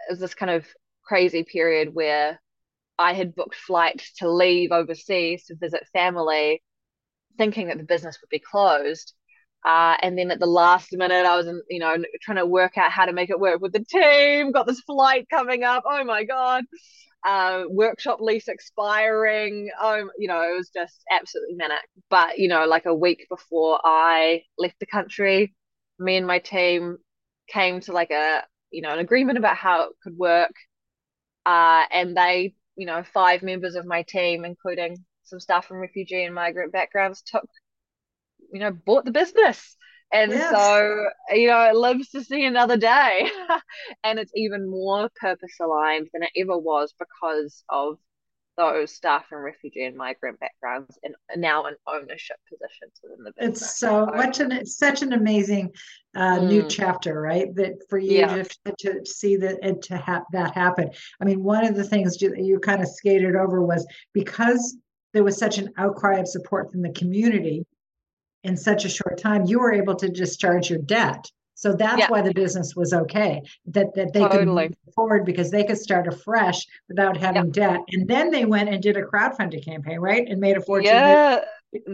It 0.08 0.12
was 0.12 0.20
this 0.20 0.34
kind 0.34 0.52
of 0.52 0.66
crazy 1.04 1.44
period 1.44 1.94
where 1.94 2.40
I 2.98 3.14
had 3.14 3.36
booked 3.36 3.56
flights 3.56 4.14
to 4.18 4.30
leave 4.30 4.72
overseas 4.72 5.46
to 5.46 5.56
visit 5.56 5.88
family, 5.92 6.62
thinking 7.38 7.68
that 7.68 7.78
the 7.78 7.84
business 7.84 8.20
would 8.22 8.30
be 8.30 8.40
closed. 8.40 9.14
Uh, 9.66 9.96
and 10.02 10.18
then 10.18 10.32
at 10.32 10.40
the 10.40 10.46
last 10.46 10.90
minute, 10.92 11.26
I 11.26 11.38
was, 11.38 11.48
in, 11.48 11.62
you 11.70 11.80
know, 11.80 11.96
trying 12.22 12.38
to 12.38 12.46
work 12.46 12.78
out 12.78 12.92
how 12.92 13.06
to 13.06 13.14
make 13.14 13.30
it 13.30 13.40
work 13.40 13.62
with 13.62 13.74
the 13.74 13.84
team. 13.84 14.52
Got 14.52 14.68
this 14.68 14.82
flight 14.82 15.28
coming 15.30 15.64
up. 15.64 15.84
Oh 15.86 16.04
my 16.04 16.24
god! 16.24 16.64
Uh, 17.26 17.64
workshop 17.70 18.20
lease 18.22 18.48
expiring. 18.48 19.70
Um, 19.82 20.10
you 20.18 20.28
know, 20.28 20.42
it 20.42 20.56
was 20.56 20.70
just 20.70 21.04
absolutely 21.12 21.56
manic. 21.56 21.80
But 22.10 22.38
you 22.40 22.48
know, 22.48 22.66
like 22.66 22.86
a 22.86 22.96
week 22.96 23.26
before 23.30 23.80
I 23.84 24.44
left 24.58 24.76
the 24.80 24.86
country, 24.86 25.54
me 26.00 26.18
and 26.18 26.28
my 26.28 26.40
team 26.40 26.98
came 27.48 27.82
to 27.82 27.92
like 27.92 28.12
a 28.12 28.44
you 28.72 28.82
know 28.82 28.92
an 28.92 29.00
agreement 29.00 29.38
about 29.38 29.58
how 29.58 29.84
it 29.84 29.92
could 30.04 30.18
work. 30.18 30.54
Uh, 31.46 31.86
and 31.92 32.16
they, 32.16 32.56
you 32.76 32.86
know, 32.86 33.04
five 33.04 33.42
members 33.44 33.76
of 33.76 33.86
my 33.86 34.04
team, 34.04 34.46
including 34.46 34.98
some 35.24 35.40
staff 35.40 35.66
from 35.66 35.78
refugee 35.78 36.24
and 36.24 36.36
migrant 36.36 36.72
backgrounds, 36.72 37.24
took, 37.24 37.48
you 38.54 38.60
know, 38.60 38.72
bought 38.72 39.06
the 39.06 39.12
business. 39.12 39.76
And 40.14 40.32
Yes. 40.32 40.52
so, 40.52 41.06
you 41.32 41.48
know, 41.48 41.62
it 41.64 41.76
lives 41.76 42.10
to 42.10 42.24
see 42.24 42.46
another 42.46 42.78
day. 42.78 43.30
And 44.04 44.20
it's 44.20 44.32
even 44.36 44.70
more 44.70 45.10
purpose 45.16 45.54
aligned 45.62 46.10
than 46.14 46.24
it 46.24 46.32
ever 46.38 46.58
was 46.58 46.94
because 46.98 47.64
of 47.70 47.98
those 48.58 48.94
staff 48.94 49.26
and 49.32 49.44
refugee 49.44 49.86
and 49.86 49.96
migrant 49.96 50.40
backgrounds 50.40 50.98
and 51.04 51.16
now 51.38 51.66
in 51.66 51.76
ownership 51.88 52.38
positions 52.50 52.94
within 53.02 53.24
the 53.24 53.32
business. 53.32 53.62
It's 53.62 53.80
so 53.80 54.06
much 54.08 54.40
an 54.40 54.52
it's 54.52 54.78
such 54.78 55.02
an 55.02 55.14
amazing 55.14 55.72
uh, 56.16 56.40
new 56.40 56.62
Mm. 56.64 56.70
chapter, 56.70 57.22
right? 57.22 57.54
That 57.56 57.82
for 57.90 57.98
you 57.98 58.18
Yeah. 58.18 58.44
to 58.44 58.74
to 58.80 59.06
see 59.06 59.38
that 59.38 59.60
and 59.64 59.82
to 59.84 59.98
have 59.98 60.24
that 60.34 60.54
happen. 60.54 60.92
I 61.22 61.26
mean, 61.26 61.44
one 61.44 61.66
of 61.66 61.76
the 61.76 61.84
things 61.84 62.22
you, 62.22 62.34
you 62.36 62.60
kind 62.60 62.82
of 62.82 62.88
skated 62.88 63.36
over 63.36 63.62
was 63.62 63.86
because 64.14 64.78
there 65.14 65.24
was 65.24 65.38
such 65.38 65.58
an 65.58 65.70
outcry 65.78 66.18
of 66.20 66.28
support 66.28 66.72
from 66.72 66.82
the 66.82 66.92
community 66.92 67.66
in 68.44 68.58
such 68.58 68.86
a 68.86 68.90
short 68.90 69.18
time, 69.18 69.46
you 69.46 69.60
were 69.60 69.74
able 69.74 69.96
to 69.96 70.10
discharge 70.10 70.70
your 70.70 70.80
debt. 70.80 71.26
So 71.56 71.74
that's 71.74 72.00
Yeah. 72.00 72.08
why 72.10 72.22
the 72.22 72.34
business 72.34 72.76
was 72.76 72.92
okay. 72.92 73.42
That 73.68 73.94
that 73.94 74.14
they 74.14 74.22
could 74.22 74.32
Totally. 74.32 74.68
move 74.70 74.94
forward 74.96 75.26
because 75.26 75.52
they 75.52 75.64
could 75.64 75.78
start 75.78 76.08
afresh 76.08 76.66
without 76.90 77.18
having 77.18 77.52
debt. 77.52 77.82
And 77.92 78.08
then 78.08 78.32
they 78.32 78.46
went 78.46 78.70
and 78.70 78.82
did 78.82 78.98
a 78.98 79.04
crowdfunding 79.04 79.64
campaign, 79.64 80.00
right? 80.00 80.28
And 80.28 80.40
made 80.40 80.58
a 80.58 80.62
fortune. 80.62 80.92
Yeah, 80.92 81.46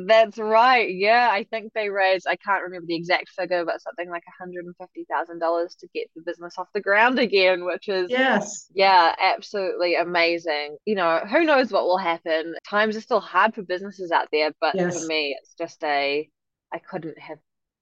that's 0.05 0.37
right. 0.37 0.89
Yeah, 0.89 1.29
I 1.31 1.43
think 1.43 1.73
they 1.73 1.89
raised, 1.89 2.27
I 2.27 2.37
can't 2.37 2.63
remember 2.63 2.85
the 2.87 2.95
exact 2.95 3.29
figure, 3.29 3.65
but 3.65 3.81
something 3.81 4.09
like 4.09 4.23
$150,000 4.41 5.75
to 5.75 5.87
get 5.93 6.07
the 6.15 6.21
business 6.21 6.57
off 6.57 6.67
the 6.73 6.81
ground 6.81 7.19
again, 7.19 7.65
which 7.65 7.89
is 7.89 8.09
Yes. 8.09 8.67
Yeah, 8.73 9.13
absolutely 9.19 9.95
amazing. 9.95 10.77
You 10.85 10.95
know, 10.95 11.19
who 11.29 11.43
knows 11.43 11.71
what 11.71 11.83
will 11.83 11.97
happen? 11.97 12.55
Times 12.69 12.95
are 12.95 13.01
still 13.01 13.19
hard 13.19 13.53
for 13.53 13.63
businesses 13.63 14.11
out 14.11 14.29
there, 14.31 14.51
but 14.61 14.75
Yes. 14.75 14.99
for 15.01 15.07
me, 15.07 15.35
it's 15.41 15.53
just 15.55 15.83
a, 15.83 16.29
I 16.73 16.79
couldn't 16.79 17.19
have 17.19 17.39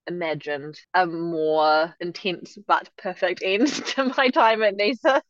imagined 0.07 0.79
a 0.93 1.05
more 1.05 1.95
intense 1.99 2.57
but 2.67 2.89
perfect 2.97 3.41
end 3.43 3.67
to 3.87 4.13
my 4.17 4.29
time 4.29 4.63
at 4.63 4.75
Nisa. 4.75 5.21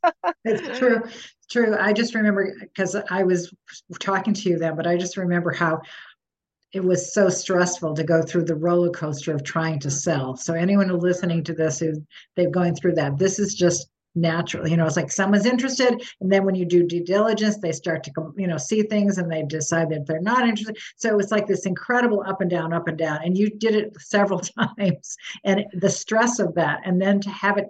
It's 0.44 0.78
true. 0.80 1.02
It's 1.06 1.48
true. 1.50 1.78
I 1.80 1.94
just 1.94 2.16
remember 2.16 2.54
because 2.60 2.96
I 3.10 3.24
was 3.24 3.54
talking 4.00 4.34
to 4.34 4.50
you 4.50 4.58
then, 4.58 4.76
but 4.76 4.88
I 4.88 4.98
just 4.98 5.18
remember 5.18 5.52
how 5.52 5.82
it 6.74 6.84
was 6.84 7.14
so 7.14 7.30
stressful 7.30 7.96
to 7.96 8.04
go 8.04 8.22
through 8.22 8.44
the 8.44 8.56
roller 8.56 8.90
coaster 8.90 9.34
of 9.34 9.44
trying 9.44 9.80
to 9.80 9.90
sell. 9.90 10.36
So 10.36 10.54
anyone 10.54 10.90
who's 10.90 11.02
listening 11.02 11.44
to 11.46 11.54
this 11.54 11.80
who 11.80 11.94
they've 12.36 12.52
going 12.52 12.76
through 12.76 12.96
that, 12.96 13.18
this 13.18 13.40
is 13.40 13.56
just 13.56 13.88
natural. 14.16 14.68
You 14.68 14.78
know, 14.78 14.86
it's 14.86 14.96
like 14.96 15.12
someone's 15.12 15.46
interested, 15.46 16.02
and 16.22 16.32
then 16.32 16.46
when 16.46 16.56
you 16.56 16.66
do 16.66 16.84
due 16.84 17.04
diligence, 17.04 17.58
they 17.58 17.72
start 17.72 18.04
to 18.06 18.12
you 18.38 18.48
know 18.48 18.58
see 18.58 18.84
things 18.84 19.18
and 19.18 19.32
they 19.32 19.44
decide 19.44 19.90
that 19.90 20.06
they're 20.08 20.22
not 20.22 20.48
interested. 20.48 20.78
So 20.96 21.20
it's 21.20 21.32
like 21.32 21.48
this 21.48 21.66
incredible 21.66 22.24
up 22.28 22.42
and 22.42 22.50
down, 22.50 22.74
up 22.74 22.88
and 22.88 22.98
down. 22.98 23.20
And 23.24 23.38
you 23.38 23.50
did 23.50 23.76
it 23.76 23.96
several 24.00 24.40
times, 24.78 25.18
and 25.44 25.66
the 25.74 25.90
stress 25.90 26.40
of 26.40 26.56
that, 26.56 26.82
and 26.86 27.02
then 27.02 27.20
to 27.22 27.30
have 27.30 27.58
it 27.58 27.68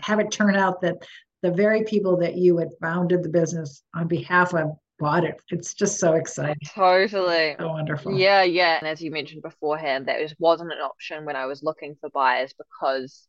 have 0.00 0.20
it 0.20 0.30
turn 0.30 0.54
out 0.54 0.80
that 0.82 0.96
the 1.42 1.50
very 1.50 1.84
people 1.84 2.16
that 2.18 2.36
you 2.36 2.58
had 2.58 2.68
founded 2.80 3.22
the 3.22 3.28
business 3.28 3.82
on 3.94 4.08
behalf 4.08 4.54
of 4.54 4.76
bought 4.98 5.24
it. 5.24 5.40
It's 5.50 5.74
just 5.74 5.98
so 6.00 6.14
exciting. 6.14 6.56
Totally. 6.74 7.54
So 7.58 7.68
wonderful. 7.68 8.18
Yeah, 8.18 8.42
yeah. 8.42 8.78
And 8.78 8.88
as 8.88 9.00
you 9.00 9.10
mentioned 9.10 9.42
beforehand, 9.42 10.06
that 10.06 10.20
just 10.20 10.34
wasn't 10.38 10.72
an 10.72 10.80
option 10.80 11.24
when 11.24 11.36
I 11.36 11.46
was 11.46 11.62
looking 11.62 11.96
for 12.00 12.10
buyers 12.10 12.52
because 12.52 13.28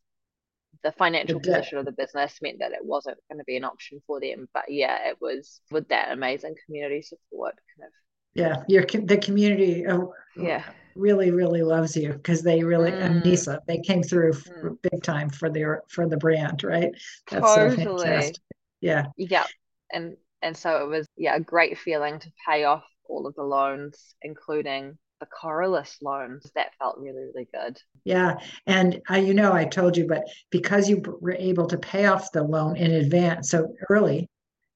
the 0.82 0.92
financial 0.92 1.40
The 1.40 1.48
position 1.48 1.78
of 1.78 1.84
the 1.84 1.92
business 1.92 2.38
meant 2.42 2.58
that 2.60 2.72
it 2.72 2.84
wasn't 2.84 3.18
going 3.30 3.38
to 3.38 3.44
be 3.44 3.56
an 3.56 3.64
option 3.64 4.00
for 4.06 4.20
them. 4.20 4.48
But 4.54 4.64
yeah, 4.70 5.08
it 5.08 5.18
was 5.20 5.60
with 5.70 5.88
that 5.88 6.12
amazing 6.12 6.56
community 6.66 7.02
support 7.02 7.54
kind 7.76 7.86
of 7.88 7.92
Yeah. 8.34 8.62
Your 8.68 8.84
the 8.84 9.18
community 9.18 9.86
uh, 9.86 10.00
Yeah. 10.36 10.64
really, 10.94 11.30
really 11.30 11.62
loves 11.62 11.96
you 11.96 12.12
because 12.12 12.42
they 12.42 12.62
really 12.62 12.92
and 12.92 13.22
Mm. 13.22 13.24
Nisa, 13.24 13.60
they 13.66 13.78
came 13.78 14.02
through 14.02 14.32
Mm. 14.32 14.78
big 14.82 15.02
time 15.02 15.30
for 15.30 15.50
their 15.50 15.82
for 15.88 16.08
the 16.08 16.16
brand, 16.16 16.62
right? 16.64 16.90
That's 17.30 17.54
so 17.54 17.68
Totally. 17.76 18.04
fantastic. 18.04 18.36
Yeah. 18.80 19.06
Yeah. 19.16 19.46
And 19.92 20.16
and 20.42 20.56
so 20.56 20.84
it 20.84 20.88
was 20.88 21.06
yeah, 21.16 21.34
a 21.36 21.40
great 21.40 21.76
feeling 21.78 22.18
to 22.20 22.32
pay 22.48 22.64
off 22.64 22.84
all 23.08 23.26
of 23.26 23.34
the 23.34 23.42
loans, 23.42 24.14
including 24.22 24.96
the 25.20 25.26
Coralus 25.26 25.98
loans. 26.02 26.50
That 26.54 26.74
felt 26.78 26.98
really, 26.98 27.22
really 27.32 27.48
good. 27.52 27.78
Yeah, 28.04 28.36
and 28.66 29.00
I, 29.08 29.18
you 29.18 29.34
know, 29.34 29.52
I 29.52 29.64
told 29.64 29.96
you, 29.96 30.06
but 30.06 30.24
because 30.50 30.88
you 30.88 31.02
were 31.20 31.36
able 31.38 31.66
to 31.68 31.78
pay 31.78 32.06
off 32.06 32.32
the 32.32 32.42
loan 32.42 32.76
in 32.76 32.90
advance 32.92 33.50
so 33.50 33.74
early, 33.88 34.28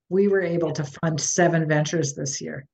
we 0.09 0.29
were 0.29 0.43
able 0.43 0.73
to 0.73 0.85
fund 0.85 1.21
seven 1.21 1.67
ventures 1.67 2.15
this 2.15 2.41
year 2.41 2.67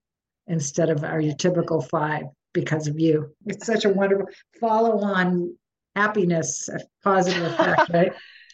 instead 0.46 0.90
of 0.90 1.04
our 1.04 1.22
typical 1.32 1.80
five 1.80 2.24
because 2.52 2.88
of 2.88 2.98
you. 2.98 3.34
It's 3.46 3.66
such 3.66 3.84
a 3.84 3.88
wonderful 3.88 4.26
follow-on 4.60 5.56
happiness, 5.94 6.68
positive 7.02 7.44
effect, 7.44 7.90
right? 7.92 8.12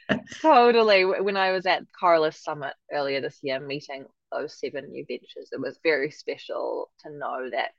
Totally. 0.40 1.04
When 1.04 1.36
I 1.36 1.52
was 1.52 1.66
at 1.66 1.82
Coralus 2.00 2.42
Summit 2.42 2.74
earlier 2.92 3.20
this 3.20 3.38
year, 3.42 3.60
meeting 3.60 4.04
those 4.30 4.58
seven 4.58 4.90
new 4.90 5.04
ventures, 5.06 5.48
it 5.52 5.60
was 5.60 5.78
very 5.82 6.10
special 6.10 6.90
to 7.00 7.10
know 7.10 7.50
that 7.50 7.70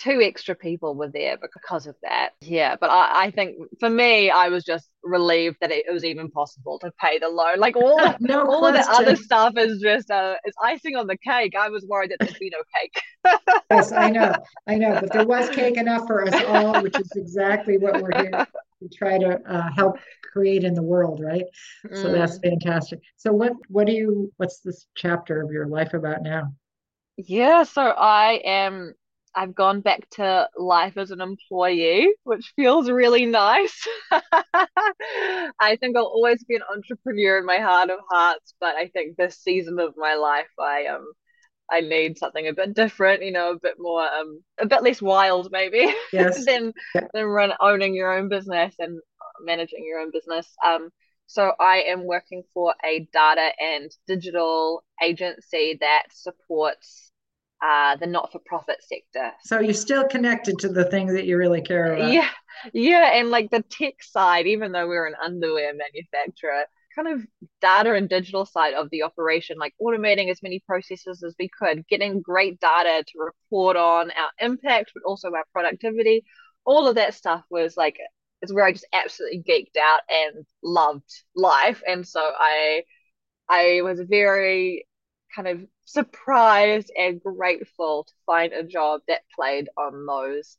two 0.00 0.20
extra 0.22 0.54
people 0.54 0.94
were 0.94 1.08
there 1.08 1.36
because 1.38 1.86
of 1.86 1.96
that. 2.02 2.30
Yeah, 2.42 2.76
but 2.80 2.90
I, 2.90 3.26
I 3.26 3.30
think 3.30 3.56
for 3.80 3.90
me, 3.90 4.30
I 4.30 4.48
was 4.48 4.64
just 4.64 4.88
relieved 5.02 5.58
that 5.60 5.70
it, 5.70 5.84
it 5.88 5.92
was 5.92 6.04
even 6.04 6.30
possible 6.30 6.78
to 6.80 6.90
pay 7.00 7.18
the 7.18 7.28
loan. 7.28 7.58
Like 7.58 7.76
all 7.76 8.00
the, 8.00 8.18
No 8.20 8.46
all 8.46 8.66
of 8.66 8.72
the 8.74 8.84
other 8.90 9.14
stuff 9.16 9.54
is 9.58 9.80
just 9.80 10.10
uh, 10.10 10.36
it's 10.44 10.56
icing 10.62 10.96
on 10.96 11.06
the 11.06 11.18
cake. 11.18 11.54
I 11.58 11.68
was 11.68 11.84
worried 11.86 12.10
that 12.12 12.20
there'd 12.22 12.38
be 12.38 12.50
no 12.50 12.62
cake. 12.80 13.02
Yes, 13.70 13.92
I 13.92 14.10
know, 14.10 14.34
I 14.66 14.74
know, 14.76 14.96
but 14.96 15.12
there 15.12 15.24
was 15.24 15.48
cake 15.50 15.76
enough 15.76 16.06
for 16.06 16.24
us 16.26 16.40
all, 16.40 16.80
which 16.80 16.98
is 16.98 17.14
exactly 17.14 17.78
what 17.78 17.98
we're 17.98 18.12
here 18.12 18.42
to 18.82 18.88
try 18.88 19.18
to 19.18 19.38
uh, 19.48 19.70
help 19.76 19.96
create 20.32 20.64
in 20.64 20.74
the 20.74 20.82
world, 20.82 21.20
right? 21.20 21.44
So 21.92 22.10
that's 22.10 22.38
Mm. 22.38 22.42
fantastic. 22.42 23.00
So 23.16 23.32
what 23.32 23.52
what 23.68 23.86
do 23.86 23.92
you 23.92 24.32
what's 24.38 24.60
this 24.60 24.86
chapter 24.96 25.40
of 25.42 25.52
your 25.52 25.66
life 25.68 25.94
about 25.94 26.22
now? 26.22 26.52
Yeah, 27.16 27.64
so 27.64 27.82
I 27.82 28.40
am 28.44 28.94
I've 29.34 29.54
gone 29.54 29.80
back 29.80 30.08
to 30.12 30.48
life 30.56 30.96
as 30.96 31.10
an 31.10 31.20
employee, 31.20 32.12
which 32.24 32.52
feels 32.56 32.90
really 32.90 33.26
nice. 33.26 33.86
I 34.10 35.76
think 35.80 35.96
I'll 35.96 36.04
always 36.04 36.42
be 36.44 36.56
an 36.56 36.62
entrepreneur 36.72 37.38
in 37.38 37.46
my 37.46 37.58
heart 37.58 37.90
of 37.90 38.00
hearts, 38.10 38.54
but 38.60 38.74
I 38.76 38.88
think 38.88 39.16
this 39.16 39.38
season 39.38 39.78
of 39.78 39.94
my 39.96 40.14
life 40.14 40.48
I 40.58 40.86
um 40.86 41.12
I 41.70 41.80
need 41.80 42.18
something 42.18 42.48
a 42.48 42.52
bit 42.54 42.74
different, 42.74 43.22
you 43.24 43.32
know, 43.32 43.52
a 43.52 43.58
bit 43.60 43.76
more 43.78 44.02
um 44.02 44.42
a 44.60 44.66
bit 44.66 44.82
less 44.82 45.02
wild 45.02 45.50
maybe 45.52 45.86
Yes. 46.12 46.46
than 46.46 46.72
Yeah. 46.94 47.08
than 47.14 47.24
run 47.26 47.52
owning 47.60 47.94
your 47.94 48.12
own 48.12 48.28
business 48.28 48.74
and 48.78 49.00
managing 49.42 49.84
your 49.84 50.00
own 50.00 50.10
business. 50.12 50.48
Um 50.64 50.90
so 51.26 51.52
I 51.60 51.82
am 51.82 52.04
working 52.06 52.42
for 52.52 52.74
a 52.84 53.06
data 53.12 53.50
and 53.60 53.90
digital 54.08 54.82
agency 55.02 55.78
that 55.80 56.04
supports 56.12 57.12
uh, 57.62 57.96
the 57.96 58.06
not-for-profit 58.06 58.82
sector. 58.82 59.32
So 59.44 59.60
you're 59.60 59.74
still 59.74 60.06
connected 60.08 60.58
to 60.60 60.68
the 60.68 60.84
thing 60.84 61.08
that 61.08 61.26
you 61.26 61.36
really 61.36 61.60
care 61.60 61.94
about. 61.94 62.12
Yeah, 62.12 62.28
yeah, 62.72 63.12
and 63.14 63.30
like 63.30 63.50
the 63.50 63.62
tech 63.70 64.02
side, 64.02 64.46
even 64.46 64.72
though 64.72 64.88
we're 64.88 65.06
an 65.06 65.14
underwear 65.22 65.72
manufacturer, 65.74 66.64
kind 66.94 67.08
of 67.08 67.26
data 67.60 67.94
and 67.94 68.08
digital 68.08 68.44
side 68.46 68.74
of 68.74 68.88
the 68.90 69.02
operation, 69.02 69.58
like 69.58 69.74
automating 69.80 70.30
as 70.30 70.42
many 70.42 70.60
processes 70.66 71.22
as 71.22 71.34
we 71.38 71.48
could, 71.48 71.86
getting 71.88 72.20
great 72.20 72.58
data 72.60 73.04
to 73.06 73.18
report 73.18 73.76
on 73.76 74.10
our 74.10 74.30
impact, 74.40 74.92
but 74.94 75.02
also 75.04 75.28
our 75.28 75.44
productivity. 75.52 76.24
All 76.64 76.88
of 76.88 76.96
that 76.96 77.14
stuff 77.14 77.44
was 77.50 77.76
like 77.76 77.98
is 78.42 78.52
where 78.52 78.64
I 78.64 78.72
just 78.72 78.86
absolutely 78.92 79.42
geeked 79.48 79.80
out 79.80 80.00
and 80.08 80.44
loved 80.62 81.10
life. 81.34 81.82
And 81.86 82.06
so 82.06 82.20
I 82.20 82.82
I 83.48 83.82
was 83.82 84.00
very 84.00 84.86
kind 85.34 85.48
of 85.48 85.60
surprised 85.92 86.90
and 86.96 87.20
grateful 87.20 88.04
to 88.04 88.12
find 88.26 88.52
a 88.52 88.62
job 88.62 89.00
that 89.08 89.22
played 89.34 89.68
on 89.76 90.06
those 90.06 90.56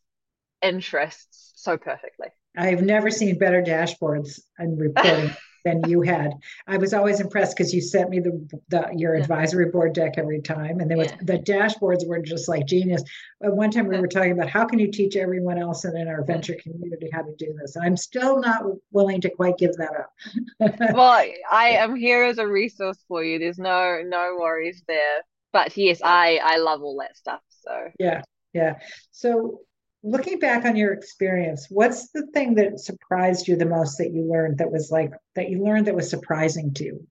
interests 0.61 1.53
so 1.55 1.77
perfectly. 1.77 2.27
I've 2.57 2.83
never 2.83 3.09
seen 3.09 3.37
better 3.37 3.61
dashboards 3.61 4.41
and 4.57 4.79
reporting 4.79 5.31
than 5.63 5.81
you 5.87 6.01
had. 6.01 6.33
I 6.67 6.77
was 6.77 6.93
always 6.93 7.19
impressed 7.19 7.55
because 7.55 7.73
you 7.73 7.81
sent 7.81 8.09
me 8.09 8.19
the, 8.19 8.59
the 8.69 8.89
your 8.95 9.15
advisory 9.15 9.67
board 9.69 9.93
deck 9.93 10.13
every 10.17 10.41
time, 10.41 10.79
and 10.79 10.89
there 10.89 10.97
was 10.97 11.11
Yeah. 11.11 11.17
the 11.23 11.39
dashboards 11.39 12.07
were 12.07 12.19
just 12.19 12.47
like 12.47 12.65
genius. 12.65 13.03
At 13.43 13.53
one 13.53 13.71
time 13.71 13.87
we 13.87 13.99
were 13.99 14.07
talking 14.07 14.31
about 14.31 14.49
how 14.49 14.65
can 14.65 14.79
you 14.79 14.91
teach 14.91 15.15
everyone 15.15 15.57
else 15.57 15.85
and 15.85 15.97
in 15.97 16.07
our 16.07 16.23
venture 16.23 16.55
community 16.61 17.09
how 17.11 17.21
to 17.23 17.35
do 17.37 17.53
this. 17.59 17.75
I'm 17.77 17.97
still 17.97 18.39
not 18.39 18.63
willing 18.91 19.21
to 19.21 19.29
quite 19.29 19.57
give 19.57 19.73
that 19.77 19.91
up. 19.95 20.13
Well, 20.93 21.25
I 21.51 21.69
am 21.69 21.95
here 21.95 22.23
as 22.23 22.37
a 22.37 22.47
resource 22.47 22.97
for 23.07 23.23
you. 23.23 23.39
There's 23.39 23.59
no 23.59 24.01
no 24.05 24.37
worries 24.39 24.83
there. 24.87 25.21
But 25.53 25.75
yes, 25.75 26.01
I 26.03 26.39
I 26.43 26.57
love 26.57 26.81
all 26.81 26.97
that 26.99 27.17
stuff. 27.17 27.41
So 27.49 27.89
Yeah, 27.99 28.21
yeah. 28.53 28.79
So 29.11 29.61
looking 30.03 30.39
back 30.39 30.65
on 30.65 30.75
your 30.75 30.93
experience, 30.93 31.67
what's 31.69 32.11
the 32.11 32.27
thing 32.33 32.55
that 32.55 32.79
surprised 32.79 33.47
you 33.47 33.55
the 33.55 33.65
most 33.65 33.97
that 33.97 34.11
you 34.11 34.23
learned 34.23 34.57
that 34.59 34.71
was 34.71 34.91
like 34.91 35.11
that 35.35 35.49
you 35.49 35.63
learned 35.63 35.87
that 35.87 35.95
was 35.95 36.09
surprising 36.09 36.73
to 36.75 36.83
you? 36.85 37.07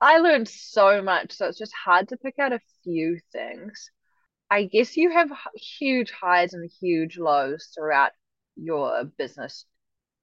I 0.00 0.18
learned 0.18 0.48
so 0.48 1.00
much, 1.02 1.32
so 1.32 1.46
it's 1.46 1.58
just 1.58 1.72
hard 1.72 2.08
to 2.08 2.16
pick 2.16 2.38
out 2.38 2.52
a 2.52 2.60
few 2.82 3.20
things. 3.32 3.90
I 4.50 4.64
guess 4.64 4.96
you 4.96 5.10
have 5.10 5.30
huge 5.54 6.10
highs 6.10 6.54
and 6.54 6.70
huge 6.80 7.18
lows 7.18 7.70
throughout 7.74 8.12
your 8.56 9.04
business 9.04 9.66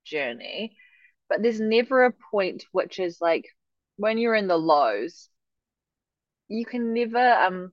journey, 0.06 0.78
but 1.30 1.42
there's 1.42 1.62
never 1.62 2.06
a 2.06 2.14
point 2.32 2.66
which 2.72 3.00
is 3.00 3.22
like 3.22 3.46
when 3.98 4.18
you're 4.18 4.36
in 4.36 4.48
the 4.48 4.58
lows, 4.58 5.30
you 6.48 6.66
can 6.66 6.94
never 6.94 7.34
um 7.34 7.72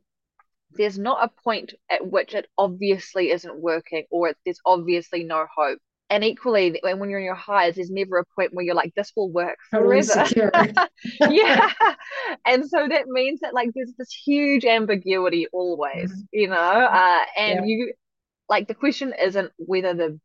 there's 0.77 0.99
not 0.99 1.25
a 1.25 1.43
point 1.43 1.75
at 1.91 2.07
which 2.07 2.35
it 2.35 2.47
obviously 2.57 3.31
isn't 3.31 3.59
working 3.59 4.05
or 4.11 4.35
there's 4.45 4.61
obviously 4.65 5.25
no 5.25 5.47
hope. 5.55 5.79
And 6.09 6.23
equally, 6.23 6.79
when 6.83 7.11
you're 7.11 7.19
in 7.19 7.25
your 7.25 7.35
highs, 7.35 7.75
there's 7.75 7.91
never 7.91 8.19
a 8.19 8.25
point 8.37 8.55
where 8.55 8.65
you're 8.65 8.77
like, 8.77 8.95
this 8.95 9.13
will 9.17 9.31
work 9.31 9.59
forever. 9.71 10.25
yeah. 11.31 11.73
And 12.45 12.69
so 12.69 12.87
that 12.89 13.09
means 13.09 13.41
that 13.41 13.55
like 13.55 13.71
there's 13.75 13.93
this 13.99 14.13
huge 14.13 14.65
ambiguity 14.65 15.49
always, 15.53 16.13
mm-hmm. 16.13 16.21
you 16.33 16.49
know, 16.49 16.55
uh, 16.55 17.25
and 17.37 17.69
yeah. 17.69 17.77
you 17.77 17.93
like 18.49 18.69
the 18.69 18.75
question 18.75 19.15
isn't 19.21 19.51
whether 19.59 19.95
the 19.95 20.21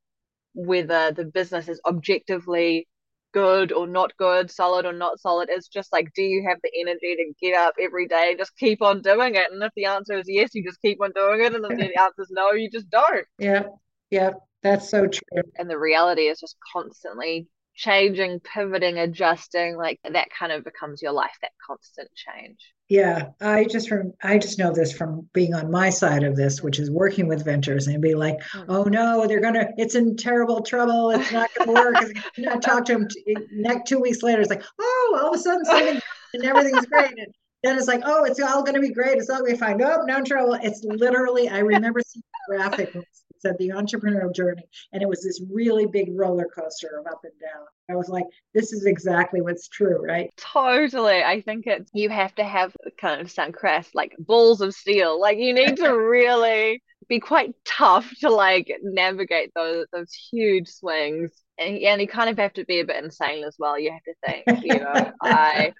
whether 0.53 1.11
the 1.11 1.25
business 1.25 1.67
is 1.67 1.81
objectively 1.85 2.87
good 3.33 3.71
or 3.71 3.87
not 3.87 4.15
good, 4.17 4.51
solid 4.51 4.85
or 4.85 4.93
not 4.93 5.19
solid. 5.19 5.49
It's 5.51 5.67
just 5.67 5.91
like, 5.91 6.11
do 6.13 6.21
you 6.21 6.45
have 6.47 6.57
the 6.63 6.71
energy 6.79 7.15
to 7.15 7.33
get 7.41 7.57
up 7.57 7.75
every 7.79 8.07
day 8.07 8.29
and 8.29 8.37
just 8.37 8.55
keep 8.57 8.81
on 8.81 9.01
doing 9.01 9.35
it? 9.35 9.51
And 9.51 9.61
if 9.63 9.71
the 9.75 9.85
answer 9.85 10.17
is 10.17 10.25
yes, 10.27 10.51
you 10.53 10.63
just 10.63 10.81
keep 10.81 11.01
on 11.01 11.11
doing 11.15 11.41
it. 11.41 11.53
And 11.53 11.65
if 11.65 11.77
the 11.77 11.99
answer 11.99 12.21
is 12.21 12.31
no, 12.31 12.51
you 12.51 12.69
just 12.69 12.89
don't. 12.89 13.25
Yeah. 13.39 13.63
Yeah. 14.09 14.31
That's 14.63 14.89
so 14.89 15.07
true. 15.07 15.41
And 15.57 15.69
the 15.69 15.79
reality 15.79 16.23
is 16.23 16.39
just 16.39 16.55
constantly 16.71 17.47
changing, 17.75 18.41
pivoting, 18.41 18.99
adjusting, 18.99 19.75
like 19.75 19.99
that 20.03 20.27
kind 20.37 20.51
of 20.51 20.63
becomes 20.63 21.01
your 21.01 21.13
life, 21.13 21.31
that 21.41 21.51
constant 21.65 22.09
change. 22.13 22.59
Yeah, 22.91 23.29
I 23.39 23.63
just 23.63 23.87
from 23.87 24.11
I 24.21 24.37
just 24.37 24.59
know 24.59 24.73
this 24.73 24.91
from 24.91 25.25
being 25.31 25.53
on 25.53 25.71
my 25.71 25.89
side 25.89 26.23
of 26.23 26.35
this, 26.35 26.61
which 26.61 26.77
is 26.77 26.91
working 26.91 27.25
with 27.25 27.45
ventures 27.45 27.87
and 27.87 28.01
be 28.01 28.15
like, 28.15 28.37
mm. 28.53 28.65
oh 28.67 28.83
no, 28.83 29.25
they're 29.27 29.39
gonna, 29.39 29.69
it's 29.77 29.95
in 29.95 30.17
terrible 30.17 30.61
trouble, 30.61 31.11
it's 31.11 31.31
not 31.31 31.49
gonna 31.57 31.71
work. 31.71 31.95
and 32.35 32.49
I 32.49 32.57
talk 32.57 32.83
to 32.87 32.93
them 32.95 33.07
next 33.53 33.87
two 33.87 33.97
weeks 33.97 34.21
later, 34.21 34.41
it's 34.41 34.49
like, 34.49 34.65
oh, 34.77 35.19
all 35.21 35.29
of 35.29 35.39
a 35.39 35.41
sudden 35.41 35.63
something 35.63 36.01
and 36.33 36.43
everything's 36.43 36.85
great. 36.87 37.17
And 37.17 37.33
then 37.63 37.77
it's 37.77 37.87
like, 37.87 38.01
oh, 38.03 38.25
it's 38.25 38.41
all 38.41 38.61
gonna 38.61 38.81
be 38.81 38.91
great, 38.91 39.19
it's 39.19 39.29
all 39.29 39.39
gonna 39.39 39.53
be 39.53 39.57
fine. 39.57 39.77
Nope, 39.77 40.01
no 40.03 40.21
trouble. 40.21 40.55
It's 40.61 40.83
literally, 40.83 41.47
I 41.47 41.59
remember 41.59 42.01
seeing 42.05 42.23
the 42.49 42.57
graphic 42.57 42.93
said 43.41 43.55
the 43.57 43.69
entrepreneurial 43.69 44.33
journey. 44.33 44.63
And 44.93 45.01
it 45.01 45.09
was 45.09 45.23
this 45.23 45.41
really 45.51 45.85
big 45.85 46.09
roller 46.13 46.47
coaster 46.53 46.99
of 46.99 47.07
up 47.07 47.21
and 47.23 47.33
down. 47.39 47.65
I 47.89 47.95
was 47.95 48.09
like, 48.09 48.25
this 48.53 48.71
is 48.71 48.85
exactly 48.85 49.41
what's 49.41 49.67
true, 49.67 50.01
right? 50.01 50.31
Totally. 50.37 51.23
I 51.23 51.41
think 51.41 51.67
it's, 51.67 51.89
you 51.93 52.09
have 52.09 52.33
to 52.35 52.43
have 52.43 52.75
kind 52.99 53.21
of 53.21 53.31
sound 53.31 53.53
crass, 53.53 53.89
like 53.93 54.15
balls 54.19 54.61
of 54.61 54.73
steel. 54.73 55.19
Like 55.19 55.37
you 55.37 55.53
need 55.53 55.77
to 55.77 55.89
really 55.97 56.81
be 57.09 57.19
quite 57.19 57.53
tough 57.65 58.09
to 58.21 58.29
like 58.29 58.71
navigate 58.81 59.51
those 59.53 59.87
those 59.91 60.13
huge 60.13 60.69
swings. 60.69 61.31
And, 61.57 61.77
and 61.77 62.01
you 62.01 62.07
kind 62.07 62.29
of 62.29 62.37
have 62.37 62.53
to 62.53 62.65
be 62.65 62.79
a 62.79 62.85
bit 62.85 63.03
insane 63.03 63.43
as 63.43 63.55
well. 63.59 63.77
You 63.77 63.91
have 63.91 64.03
to 64.03 64.13
think, 64.25 64.63
you 64.63 64.79
know, 64.79 65.11
I 65.21 65.73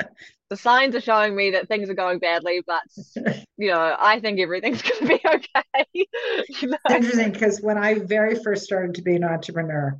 the 0.50 0.56
signs 0.56 0.94
are 0.94 1.00
showing 1.00 1.34
me 1.34 1.52
that 1.52 1.68
things 1.68 1.88
are 1.88 1.94
going 1.94 2.18
badly, 2.18 2.62
but 2.66 2.82
you 3.56 3.68
know, 3.68 3.96
I 3.98 4.20
think 4.20 4.40
everything's 4.40 4.82
going 5.00 5.00
to 5.00 5.06
be 5.06 5.20
okay. 5.26 5.84
you 5.94 6.68
know? 6.68 6.76
Interesting 6.90 7.32
because 7.32 7.60
when 7.60 7.78
I 7.78 7.98
very 7.98 8.34
first 8.42 8.64
started 8.64 8.94
to 8.96 9.02
be 9.02 9.16
an 9.16 9.24
entrepreneur, 9.24 9.98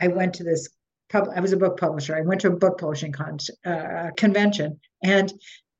I 0.00 0.08
went 0.08 0.34
to 0.34 0.44
this. 0.44 0.68
Pub- 1.10 1.28
I 1.34 1.40
was 1.40 1.52
a 1.52 1.58
book 1.58 1.78
publisher. 1.78 2.16
I 2.16 2.22
went 2.22 2.40
to 2.42 2.48
a 2.48 2.56
book 2.56 2.78
publishing 2.78 3.12
con- 3.12 3.38
uh, 3.64 4.10
convention, 4.16 4.80
and 5.02 5.32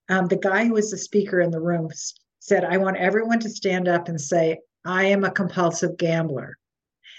um, 0.08 0.26
the 0.26 0.36
guy 0.36 0.66
who 0.66 0.74
was 0.74 0.90
the 0.90 0.98
speaker 0.98 1.40
in 1.40 1.50
the 1.50 1.60
room 1.60 1.88
said, 2.38 2.64
"I 2.64 2.76
want 2.76 2.98
everyone 2.98 3.40
to 3.40 3.50
stand 3.50 3.88
up 3.88 4.08
and 4.08 4.20
say." 4.20 4.58
I 4.84 5.04
am 5.04 5.22
a 5.22 5.30
compulsive 5.30 5.96
gambler. 5.96 6.58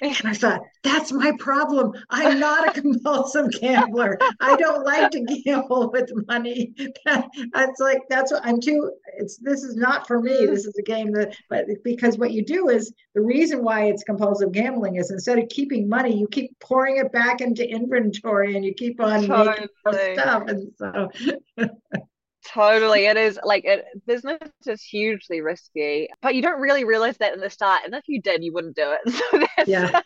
And 0.03 0.27
I 0.27 0.33
thought, 0.33 0.61
that's 0.83 1.11
my 1.11 1.31
problem. 1.39 1.93
I'm 2.09 2.39
not 2.39 2.67
a 2.67 2.81
compulsive 2.81 3.51
gambler. 3.59 4.17
I 4.39 4.55
don't 4.57 4.83
like 4.83 5.11
to 5.11 5.21
gamble 5.21 5.91
with 5.91 6.11
money. 6.27 6.73
That's 7.05 7.79
like 7.79 8.01
that's 8.09 8.31
what 8.31 8.45
I'm 8.45 8.59
too. 8.59 8.91
It's 9.17 9.37
this 9.37 9.63
is 9.63 9.75
not 9.75 10.07
for 10.07 10.21
me. 10.21 10.31
Mm. 10.31 10.47
This 10.47 10.65
is 10.65 10.75
a 10.77 10.81
game 10.81 11.11
that, 11.13 11.35
but 11.49 11.65
because 11.83 12.17
what 12.17 12.31
you 12.31 12.43
do 12.43 12.69
is 12.69 12.93
the 13.15 13.21
reason 13.21 13.63
why 13.63 13.85
it's 13.85 14.03
compulsive 14.03 14.51
gambling 14.51 14.95
is 14.95 15.11
instead 15.11 15.39
of 15.39 15.49
keeping 15.49 15.87
money, 15.87 16.17
you 16.17 16.27
keep 16.27 16.57
pouring 16.59 16.97
it 16.97 17.11
back 17.11 17.41
into 17.41 17.67
inventory 17.67 18.55
and 18.55 18.65
you 18.65 18.73
keep 18.73 18.99
on 19.01 19.27
totally. 19.27 19.67
making 19.85 20.17
stuff. 20.17 20.43
And 20.47 20.71
so 20.77 21.09
Totally. 22.51 23.05
It 23.05 23.17
is 23.17 23.39
like 23.43 23.63
it, 23.65 23.85
business 24.05 24.39
is 24.65 24.81
hugely 24.81 25.41
risky, 25.41 26.09
but 26.21 26.35
you 26.35 26.41
don't 26.41 26.59
really 26.59 26.83
realize 26.83 27.17
that 27.17 27.33
in 27.33 27.39
the 27.39 27.49
start. 27.49 27.81
And 27.85 27.93
if 27.95 28.03
you 28.07 28.21
did, 28.21 28.43
you 28.43 28.53
wouldn't 28.53 28.75
do 28.75 28.93
it. 28.93 29.13
So 29.31 29.45
that's, 29.57 29.69
yeah. 29.69 30.01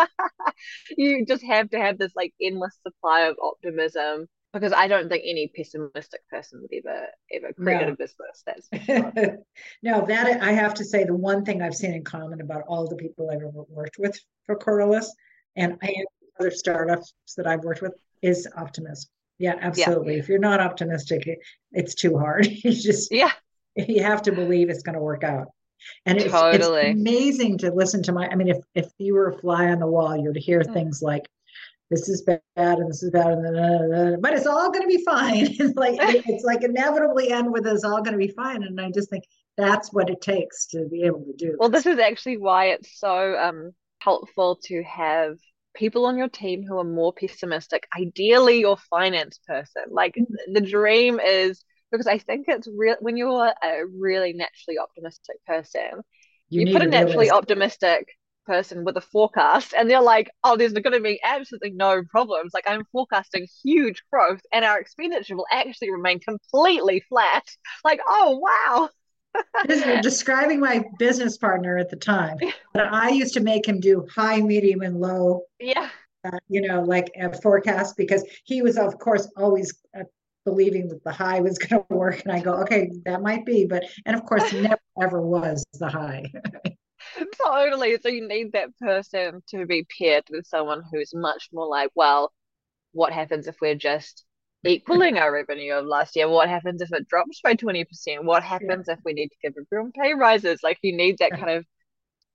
you 0.96 1.24
just 1.26 1.44
have 1.44 1.70
to 1.70 1.78
have 1.78 1.98
this 1.98 2.12
like 2.16 2.34
endless 2.40 2.76
supply 2.82 3.22
of 3.22 3.36
optimism 3.40 4.26
because 4.52 4.72
I 4.72 4.88
don't 4.88 5.08
think 5.08 5.24
any 5.26 5.50
pessimistic 5.54 6.26
person 6.28 6.62
would 6.62 6.72
ever 6.72 7.06
ever 7.32 7.52
create 7.52 7.86
no. 7.86 7.92
a 7.92 7.96
business. 7.96 8.42
That's 8.46 8.68
no, 9.82 10.06
that 10.06 10.42
I 10.42 10.52
have 10.52 10.74
to 10.74 10.84
say 10.84 11.04
the 11.04 11.14
one 11.14 11.44
thing 11.44 11.62
I've 11.62 11.74
seen 11.74 11.92
in 11.92 12.04
common 12.04 12.40
about 12.40 12.62
all 12.66 12.88
the 12.88 12.96
people 12.96 13.30
I've 13.30 13.42
ever 13.42 13.64
worked 13.68 13.98
with 13.98 14.18
for 14.46 14.56
Coralus 14.56 15.06
and 15.56 15.76
I 15.82 15.92
other 16.40 16.50
startups 16.50 17.14
that 17.36 17.46
I've 17.46 17.62
worked 17.62 17.82
with 17.82 17.94
is 18.22 18.48
optimism. 18.56 19.08
Yeah, 19.38 19.56
absolutely. 19.60 20.14
Yeah. 20.14 20.20
If 20.20 20.28
you're 20.28 20.38
not 20.38 20.60
optimistic, 20.60 21.28
it's 21.72 21.94
too 21.94 22.18
hard. 22.18 22.46
you 22.50 22.72
just 22.72 23.12
yeah, 23.12 23.32
you 23.76 24.02
have 24.02 24.22
to 24.22 24.32
believe 24.32 24.70
it's 24.70 24.82
going 24.82 24.94
to 24.94 25.02
work 25.02 25.24
out. 25.24 25.48
And 26.06 26.18
it's, 26.18 26.30
totally. 26.30 26.82
it's 26.82 27.00
amazing 27.00 27.58
to 27.58 27.72
listen 27.72 28.02
to 28.04 28.12
my. 28.12 28.28
I 28.28 28.36
mean, 28.36 28.48
if 28.48 28.58
if 28.74 28.90
you 28.98 29.14
were 29.14 29.28
a 29.28 29.38
fly 29.38 29.68
on 29.68 29.80
the 29.80 29.86
wall, 29.86 30.16
you'd 30.16 30.36
hear 30.36 30.60
mm. 30.60 30.72
things 30.72 31.02
like, 31.02 31.28
"This 31.90 32.08
is 32.08 32.22
bad 32.22 32.40
and 32.56 32.88
this 32.88 33.02
is 33.02 33.10
bad," 33.10 33.32
and 33.32 33.44
then, 33.44 34.20
but 34.20 34.32
it's 34.32 34.46
all 34.46 34.70
going 34.70 34.82
to 34.82 34.96
be 34.96 35.04
fine. 35.04 35.46
it's 35.60 35.76
like 35.76 35.96
it's 36.00 36.44
like 36.44 36.62
inevitably 36.62 37.30
end 37.30 37.52
with 37.52 37.66
"It's 37.66 37.84
all 37.84 38.02
going 38.02 38.12
to 38.12 38.26
be 38.26 38.32
fine," 38.32 38.62
and 38.62 38.80
I 38.80 38.90
just 38.92 39.10
think 39.10 39.24
that's 39.56 39.92
what 39.92 40.08
it 40.08 40.22
takes 40.22 40.66
to 40.68 40.86
be 40.88 41.02
able 41.02 41.24
to 41.24 41.34
do. 41.36 41.56
Well, 41.58 41.68
this, 41.68 41.84
this 41.84 41.94
is 41.94 42.00
actually 42.00 42.38
why 42.38 42.66
it's 42.66 42.98
so 42.98 43.36
um 43.36 43.72
helpful 44.00 44.60
to 44.64 44.82
have 44.84 45.36
people 45.74 46.06
on 46.06 46.16
your 46.16 46.28
team 46.28 46.64
who 46.66 46.78
are 46.78 46.84
more 46.84 47.12
pessimistic, 47.12 47.86
ideally 47.98 48.60
your 48.60 48.76
finance 48.76 49.38
person. 49.46 49.84
Like 49.90 50.14
mm-hmm. 50.14 50.52
the 50.52 50.60
dream 50.60 51.20
is 51.20 51.62
because 51.90 52.06
I 52.06 52.18
think 52.18 52.46
it's 52.48 52.68
real 52.76 52.96
when 53.00 53.16
you're 53.16 53.52
a 53.62 53.82
really 53.98 54.32
naturally 54.32 54.78
optimistic 54.78 55.36
person, 55.46 56.02
you, 56.48 56.66
you 56.66 56.72
put 56.72 56.82
a 56.82 56.86
naturally 56.86 57.30
optimistic 57.30 58.08
person 58.46 58.84
with 58.84 58.96
a 58.96 59.00
forecast 59.00 59.74
and 59.76 59.88
they're 59.88 60.02
like, 60.02 60.30
oh, 60.42 60.56
there's 60.56 60.72
going 60.72 60.92
to 60.92 61.00
be 61.00 61.20
absolutely 61.22 61.70
no 61.70 62.02
problems. 62.10 62.52
Like 62.52 62.64
I'm 62.66 62.84
forecasting 62.92 63.46
huge 63.64 64.02
growth 64.12 64.40
and 64.52 64.64
our 64.64 64.78
expenditure 64.78 65.36
will 65.36 65.46
actually 65.50 65.90
remain 65.90 66.20
completely 66.20 67.02
flat. 67.08 67.44
Like, 67.84 68.00
oh 68.06 68.38
wow 68.38 68.90
describing 70.02 70.60
my 70.60 70.84
business 70.98 71.36
partner 71.36 71.78
at 71.78 71.90
the 71.90 71.96
time. 71.96 72.38
But 72.72 72.92
I 72.92 73.10
used 73.10 73.34
to 73.34 73.40
make 73.40 73.66
him 73.66 73.80
do 73.80 74.06
high, 74.14 74.40
medium, 74.40 74.82
and 74.82 75.00
low. 75.00 75.42
Yeah. 75.58 75.88
Uh, 76.24 76.38
you 76.48 76.62
know, 76.62 76.82
like 76.82 77.10
a 77.20 77.38
forecast 77.40 77.96
because 77.98 78.24
he 78.44 78.62
was, 78.62 78.78
of 78.78 78.98
course, 78.98 79.28
always 79.36 79.74
uh, 79.98 80.04
believing 80.44 80.88
that 80.88 81.04
the 81.04 81.12
high 81.12 81.40
was 81.40 81.58
going 81.58 81.84
to 81.90 81.94
work. 81.94 82.22
And 82.24 82.32
I 82.32 82.40
go, 82.40 82.54
okay, 82.62 82.90
that 83.04 83.22
might 83.22 83.44
be, 83.44 83.66
but 83.66 83.84
and 84.06 84.16
of 84.16 84.24
course, 84.24 84.52
never 84.52 84.78
ever 85.00 85.20
was 85.20 85.64
the 85.78 85.88
high. 85.88 86.24
totally. 87.44 87.98
So 88.00 88.08
you 88.08 88.26
need 88.26 88.52
that 88.52 88.76
person 88.78 89.42
to 89.48 89.66
be 89.66 89.86
paired 89.98 90.24
with 90.30 90.46
someone 90.46 90.82
who's 90.90 91.12
much 91.14 91.48
more 91.52 91.66
like, 91.66 91.90
well, 91.94 92.32
what 92.92 93.12
happens 93.12 93.46
if 93.46 93.56
we're 93.60 93.74
just 93.74 94.24
equaling 94.66 95.18
our 95.18 95.32
revenue 95.32 95.72
of 95.74 95.86
last 95.86 96.16
year. 96.16 96.28
What 96.28 96.48
happens 96.48 96.80
if 96.80 96.92
it 96.92 97.08
drops 97.08 97.40
by 97.42 97.54
20%? 97.54 97.86
What 98.24 98.42
happens 98.42 98.86
yeah. 98.88 98.94
if 98.94 99.00
we 99.04 99.12
need 99.12 99.28
to 99.28 99.36
give 99.42 99.54
everyone 99.58 99.92
pay 99.92 100.14
rises? 100.14 100.60
Like 100.62 100.78
you 100.82 100.96
need 100.96 101.18
that 101.18 101.30
kind 101.38 101.50
of 101.50 101.66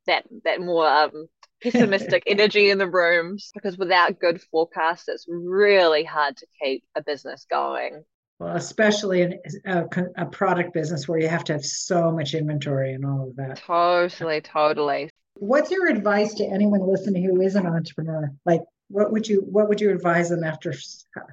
that 0.08 0.26
that 0.44 0.62
more 0.62 0.88
um, 0.88 1.28
pessimistic 1.62 2.24
energy 2.28 2.70
in 2.70 2.78
the 2.78 2.90
rooms 2.90 3.52
because 3.54 3.78
without 3.78 4.20
good 4.20 4.42
forecasts, 4.52 5.08
it's 5.08 5.26
really 5.28 6.04
hard 6.04 6.38
to 6.38 6.48
keep 6.62 6.84
a 6.96 7.04
business 7.04 7.46
going. 7.50 8.04
Well, 8.40 8.56
especially 8.56 9.22
in 9.22 9.40
a, 9.66 9.86
a 10.16 10.26
product 10.26 10.74
business 10.74 11.08
where 11.08 11.20
you 11.20 11.28
have 11.28 11.44
to 11.46 11.54
have 11.54 11.66
so 11.66 12.10
much 12.10 12.34
inventory 12.34 12.94
and 12.94 13.06
all 13.06 13.28
of 13.28 13.36
that. 13.36 13.58
Totally, 13.58 14.40
totally. 14.40 15.10
What's 15.34 15.72
your 15.72 15.88
advice 15.88 16.34
to 16.36 16.46
anyone 16.46 16.82
listening 16.82 17.24
who 17.24 17.42
is 17.42 17.56
an 17.56 17.66
entrepreneur? 17.66 18.32
Like 18.46 18.62
what 18.90 19.12
would 19.12 19.28
you 19.28 19.42
what 19.42 19.70
would 19.70 19.80
you 19.80 19.92
advise 19.92 20.30
them 20.30 20.44
after 20.44 20.74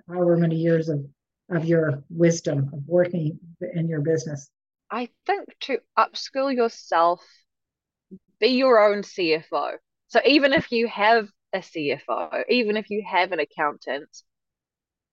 however 0.08 0.36
many 0.36 0.56
years 0.56 0.88
of 0.88 1.04
of 1.50 1.64
your 1.64 2.02
wisdom 2.10 2.70
of 2.72 2.86
working 2.86 3.38
in 3.74 3.88
your 3.88 4.00
business? 4.00 4.50
I 4.90 5.08
think 5.26 5.48
to 5.62 5.78
upskill 5.98 6.54
yourself, 6.54 7.20
be 8.38 8.48
your 8.48 8.80
own 8.80 9.02
CFO. 9.02 9.76
So 10.08 10.20
even 10.24 10.52
if 10.52 10.70
you 10.70 10.86
have 10.88 11.28
a 11.52 11.58
CFO, 11.58 12.44
even 12.48 12.76
if 12.76 12.90
you 12.90 13.04
have 13.08 13.32
an 13.32 13.40
accountant, 13.40 14.08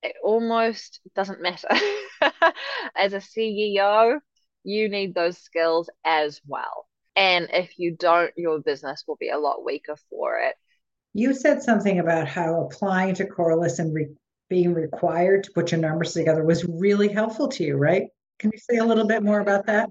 it 0.02 0.14
almost 0.22 1.00
doesn't 1.14 1.40
matter. 1.40 1.68
as 2.96 3.12
a 3.12 3.18
CEO, 3.18 4.18
you 4.64 4.88
need 4.88 5.14
those 5.14 5.38
skills 5.38 5.88
as 6.04 6.40
well. 6.46 6.86
And 7.16 7.48
if 7.52 7.78
you 7.78 7.96
don't, 7.96 8.32
your 8.36 8.60
business 8.60 9.04
will 9.06 9.16
be 9.16 9.30
a 9.30 9.38
lot 9.38 9.64
weaker 9.64 9.96
for 10.10 10.38
it 10.38 10.56
You 11.14 11.32
said 11.32 11.62
something 11.62 11.98
about 11.98 12.28
how 12.28 12.62
applying 12.62 13.14
to 13.14 13.24
Coralus 13.26 13.78
and 13.78 13.94
re- 13.94 14.14
being 14.50 14.74
required 14.74 15.44
to 15.44 15.52
put 15.52 15.72
your 15.72 15.80
numbers 15.80 16.12
together 16.12 16.44
was 16.44 16.64
really 16.66 17.08
helpful 17.08 17.48
to 17.48 17.64
you, 17.64 17.76
right? 17.76 18.08
Can 18.38 18.50
you 18.52 18.58
say 18.58 18.76
a 18.76 18.84
little 18.84 19.06
bit 19.06 19.22
more 19.22 19.40
about 19.40 19.66
that? 19.66 19.90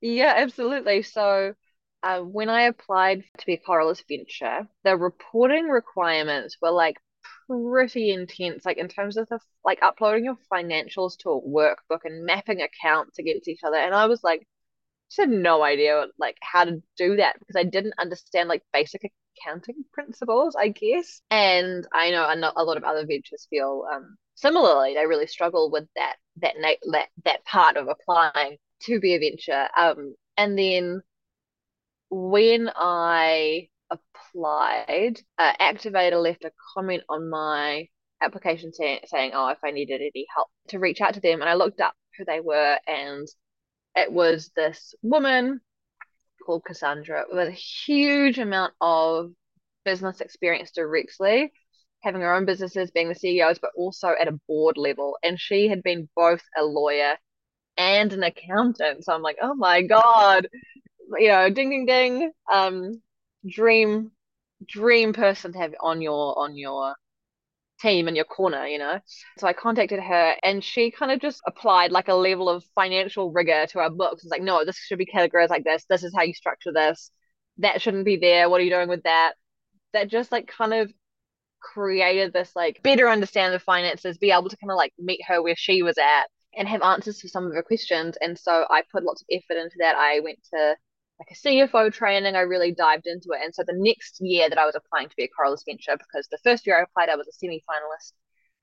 Yeah, 0.00 0.34
absolutely. 0.36 1.02
So, 1.02 1.54
uh, 2.02 2.20
when 2.20 2.48
I 2.48 2.62
applied 2.62 3.24
to 3.38 3.46
be 3.46 3.54
a 3.54 3.58
Coralus 3.58 4.02
Venture, 4.08 4.68
the 4.84 4.96
reporting 4.96 5.68
requirements 5.68 6.56
were 6.60 6.70
like 6.70 6.96
pretty 7.48 8.10
intense, 8.10 8.64
like 8.64 8.78
in 8.78 8.88
terms 8.88 9.16
of 9.16 9.28
the 9.28 9.40
like 9.64 9.82
uploading 9.82 10.24
your 10.24 10.38
financials 10.52 11.16
to 11.18 11.30
a 11.30 11.40
workbook 11.40 12.00
and 12.04 12.24
mapping 12.24 12.62
accounts 12.62 13.18
against 13.18 13.48
each 13.48 13.64
other. 13.64 13.76
And 13.76 13.94
I 13.94 14.06
was 14.06 14.22
like, 14.22 14.46
just 15.10 15.20
had 15.20 15.30
no 15.30 15.62
idea 15.62 16.06
like 16.18 16.36
how 16.42 16.64
to 16.64 16.82
do 16.96 17.16
that 17.16 17.38
because 17.40 17.56
I 17.56 17.64
didn't 17.64 17.94
understand 17.98 18.48
like 18.48 18.62
basic 18.72 19.04
accounting 19.38 19.84
principles, 19.92 20.56
I 20.58 20.68
guess. 20.68 21.20
And 21.30 21.86
I 21.92 22.10
know 22.10 22.52
a 22.56 22.64
lot 22.64 22.76
of 22.76 22.84
other 22.84 23.06
ventures 23.06 23.46
feel 23.50 23.84
um, 23.92 24.16
similarly. 24.34 24.94
They 24.94 25.06
really 25.06 25.26
struggle 25.26 25.70
with 25.70 25.84
that 25.96 26.16
that 26.40 26.54
that 26.92 27.08
that 27.24 27.44
part 27.44 27.76
of 27.76 27.88
applying 27.88 28.58
to 28.82 29.00
be 29.00 29.14
a 29.14 29.18
venture. 29.18 29.68
Um, 29.76 30.14
and 30.36 30.58
then 30.58 31.02
when 32.10 32.70
I 32.74 33.68
applied, 33.90 35.20
uh, 35.38 35.52
Activator 35.60 36.22
left 36.22 36.44
a 36.44 36.52
comment 36.74 37.02
on 37.08 37.30
my 37.30 37.88
application 38.22 38.72
saying, 38.72 39.00
saying, 39.06 39.32
oh, 39.34 39.48
if 39.48 39.58
I 39.64 39.70
needed 39.70 40.00
any 40.00 40.26
help 40.34 40.48
to 40.68 40.78
reach 40.78 41.00
out 41.00 41.14
to 41.14 41.20
them. 41.20 41.40
And 41.40 41.50
I 41.50 41.54
looked 41.54 41.80
up 41.80 41.94
who 42.16 42.24
they 42.24 42.40
were, 42.40 42.78
and 42.86 43.26
it 43.94 44.10
was 44.12 44.50
this 44.56 44.94
woman 45.02 45.60
called 46.44 46.64
Cassandra 46.64 47.24
with 47.30 47.48
a 47.48 47.52
huge 47.52 48.38
amount 48.38 48.74
of 48.80 49.32
business 49.84 50.20
experience 50.20 50.72
directly, 50.72 51.52
having 52.02 52.20
her 52.20 52.34
own 52.34 52.44
businesses, 52.44 52.90
being 52.90 53.08
the 53.08 53.14
CEOs, 53.14 53.58
but 53.58 53.70
also 53.76 54.14
at 54.20 54.28
a 54.28 54.38
board 54.48 54.76
level. 54.76 55.16
And 55.22 55.40
she 55.40 55.68
had 55.68 55.82
been 55.82 56.08
both 56.16 56.42
a 56.56 56.64
lawyer 56.64 57.14
and 57.76 58.12
an 58.12 58.22
accountant. 58.22 59.04
So 59.04 59.12
I'm 59.12 59.22
like, 59.22 59.38
oh 59.42 59.54
my 59.54 59.82
God, 59.82 60.48
you 61.18 61.28
know, 61.28 61.50
ding 61.50 61.70
ding 61.70 61.86
ding. 61.86 62.32
Um, 62.52 63.02
dream 63.48 64.10
dream 64.66 65.12
person 65.12 65.52
to 65.52 65.58
have 65.58 65.74
on 65.80 66.00
your 66.00 66.38
on 66.38 66.56
your 66.56 66.94
team 67.80 68.08
in 68.08 68.16
your 68.16 68.24
corner, 68.24 68.66
you 68.66 68.78
know. 68.78 68.98
So 69.38 69.46
I 69.46 69.52
contacted 69.52 70.00
her 70.00 70.34
and 70.42 70.62
she 70.62 70.90
kind 70.90 71.12
of 71.12 71.20
just 71.20 71.40
applied 71.46 71.92
like 71.92 72.08
a 72.08 72.14
level 72.14 72.48
of 72.48 72.64
financial 72.74 73.32
rigor 73.32 73.66
to 73.68 73.78
our 73.80 73.90
books. 73.90 74.22
It's 74.22 74.30
like, 74.30 74.42
no, 74.42 74.64
this 74.64 74.78
should 74.78 74.98
be 74.98 75.06
categorized 75.06 75.50
like 75.50 75.64
this. 75.64 75.84
This 75.88 76.04
is 76.04 76.14
how 76.14 76.22
you 76.22 76.34
structure 76.34 76.72
this. 76.72 77.10
That 77.58 77.80
shouldn't 77.80 78.04
be 78.04 78.16
there. 78.16 78.48
What 78.50 78.60
are 78.60 78.64
you 78.64 78.70
doing 78.70 78.88
with 78.88 79.02
that? 79.04 79.34
That 79.92 80.08
just 80.08 80.32
like 80.32 80.46
kind 80.46 80.74
of 80.74 80.92
created 81.60 82.32
this 82.32 82.52
like 82.54 82.82
better 82.82 83.08
understanding 83.08 83.56
of 83.56 83.62
finances, 83.62 84.18
be 84.18 84.30
able 84.30 84.48
to 84.48 84.56
kind 84.56 84.70
of 84.70 84.76
like 84.76 84.92
meet 84.98 85.20
her 85.26 85.42
where 85.42 85.56
she 85.56 85.82
was 85.82 85.98
at 85.98 86.24
and 86.56 86.68
have 86.68 86.82
answers 86.82 87.20
for 87.20 87.28
some 87.28 87.46
of 87.46 87.52
her 87.54 87.62
questions. 87.62 88.16
And 88.20 88.38
so 88.38 88.66
I 88.70 88.82
put 88.92 89.04
lots 89.04 89.22
of 89.22 89.26
effort 89.30 89.60
into 89.60 89.76
that. 89.80 89.96
I 89.96 90.20
went 90.20 90.38
to 90.54 90.76
like 91.18 91.30
a 91.30 91.34
CFO 91.34 91.92
training, 91.92 92.36
I 92.36 92.40
really 92.40 92.72
dived 92.72 93.06
into 93.06 93.30
it. 93.32 93.40
And 93.42 93.54
so 93.54 93.62
the 93.66 93.74
next 93.74 94.18
year 94.20 94.48
that 94.48 94.58
I 94.58 94.66
was 94.66 94.74
applying 94.74 95.08
to 95.08 95.16
be 95.16 95.24
a 95.24 95.28
Coralus 95.28 95.64
Venture, 95.64 95.96
because 95.96 96.28
the 96.30 96.38
first 96.44 96.66
year 96.66 96.78
I 96.78 96.82
applied, 96.82 97.08
I 97.08 97.16
was 97.16 97.26
a 97.26 97.32
semi 97.32 97.62
finalist, 97.68 98.12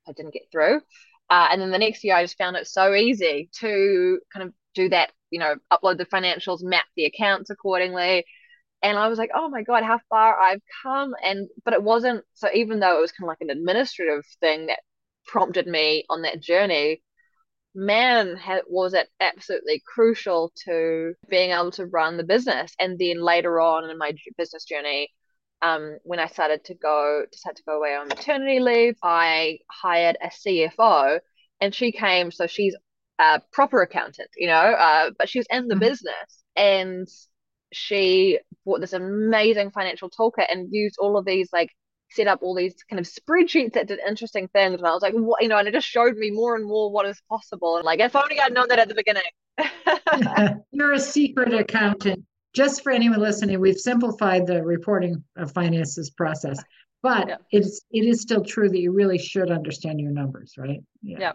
I 0.08 0.12
didn't 0.12 0.34
get 0.34 0.44
through. 0.52 0.82
Uh, 1.30 1.48
and 1.52 1.62
then 1.62 1.72
the 1.72 1.80
next 1.80 2.04
year, 2.04 2.16
I 2.16 2.24
just 2.24 2.38
found 2.38 2.56
it 2.56 2.68
so 2.68 2.94
easy 2.94 3.50
to 3.60 4.20
kind 4.32 4.48
of 4.48 4.54
do 4.76 4.90
that, 4.90 5.12
you 5.32 5.40
know, 5.40 5.56
upload 5.72 5.98
the 5.98 6.06
financials, 6.06 6.62
map 6.62 6.86
the 6.96 7.06
accounts 7.06 7.50
accordingly. 7.50 8.26
And 8.84 8.98
I 8.98 9.08
was 9.08 9.18
like, 9.18 9.32
oh 9.34 9.50
my 9.50 9.64
God, 9.64 9.84
how 9.84 10.00
far 10.10 10.38
I've 10.38 10.62
come. 10.84 11.14
And, 11.24 11.48
but 11.64 11.74
it 11.74 11.82
wasn't, 11.82 12.24
so 12.34 12.50
even 12.54 12.80
though 12.80 12.98
it 12.98 13.02
was 13.02 13.14
kind 13.14 13.26
of 13.26 13.30
like 13.30 13.42
an 13.42 13.50
administrative 13.50 14.26
thing 14.42 14.68
that 14.68 14.80
prompted 15.26 15.66
me 15.68 16.06
on 16.10 16.24
that 16.24 16.42
journey, 16.42 17.02
man 17.76 18.40
was 18.68 18.94
it 18.94 19.08
absolutely 19.20 19.82
crucial 19.86 20.52
to 20.66 21.14
being 21.30 21.52
able 21.52 21.72
to 21.72 21.86
run 21.88 22.18
the 22.18 22.24
business 22.24 22.74
and 22.80 23.00
then 23.00 23.22
later 23.22 23.60
on 23.60 23.90
in 23.90 23.98
my 23.98 24.14
business 24.38 24.64
journey 24.66 25.10
um, 25.62 25.98
when 26.04 26.20
I 26.20 26.28
started 26.28 26.64
to 26.66 26.76
go 26.76 27.26
decided 27.32 27.58
to 27.58 27.64
go 27.64 27.78
away 27.78 27.96
on 27.96 28.08
maternity 28.08 28.60
leave 28.60 28.96
I 29.02 29.60
hired 29.72 30.18
a 30.22 30.28
CFO 30.28 31.20
and 31.62 31.74
she 31.74 31.92
came 31.92 32.32
so 32.32 32.48
she's 32.48 32.76
a 33.20 33.42
proper 33.52 33.82
accountant 33.82 34.30
you 34.38 34.48
know 34.48 34.54
uh, 34.54 35.12
but 35.18 35.30
she 35.30 35.40
was 35.40 35.48
in 35.50 35.68
the 35.68 35.76
mm-hmm. 35.76 35.80
business 35.80 36.44
and 36.56 37.08
she 37.72 38.40
bought 38.66 38.82
this 38.82 38.94
amazing 38.94 39.72
financial 39.72 40.10
toolkit 40.10 40.52
and 40.52 40.72
used 40.72 40.96
all 41.00 41.18
of 41.18 41.26
these 41.26 41.50
like 41.52 41.70
set 42.14 42.28
up 42.28 42.40
all 42.42 42.56
these 42.56 42.76
kind 42.90 43.00
of 43.00 43.06
spreadsheets 43.06 43.74
that 43.74 43.88
did 43.88 44.00
interesting 44.08 44.48
things. 44.50 44.80
And 44.80 44.88
I 44.88 44.92
was 44.92 45.02
like, 45.02 45.14
what, 45.14 45.42
you 45.42 45.48
know, 45.48 45.58
and 45.58 45.68
it 45.68 45.74
just 45.74 45.88
showed 45.88 46.16
me 46.16 46.32
more 46.32 46.56
and 46.56 46.66
more 46.66 46.92
what 46.92 47.06
is 47.06 47.22
possible. 47.30 47.78
And 47.78 47.86
like, 47.86 48.00
if 48.00 48.16
only 48.16 48.40
I'd 48.40 48.54
known 48.54 48.68
that 48.70 48.80
at 48.80 48.88
the 48.88 48.96
beginning. 48.96 49.24
You're 50.72 50.94
a 50.94 51.00
secret 51.00 51.54
accountant. 51.54 52.24
Just 52.54 52.84
for 52.84 52.92
anyone 52.92 53.20
listening, 53.20 53.60
we've 53.60 53.78
simplified 53.78 54.46
the 54.46 54.62
reporting 54.62 55.24
of 55.38 55.52
finances 55.52 56.12
process, 56.12 56.62
but 57.02 57.28
yeah. 57.28 57.38
it's 57.52 57.82
it 57.90 58.06
is 58.06 58.22
still 58.22 58.44
true 58.44 58.70
that 58.70 58.80
you 58.80 58.92
really 58.92 59.18
should 59.18 59.50
understand 59.50 60.00
your 60.00 60.12
numbers, 60.12 60.54
right? 60.56 60.80
Yeah. 61.02 61.18
yeah. 61.20 61.32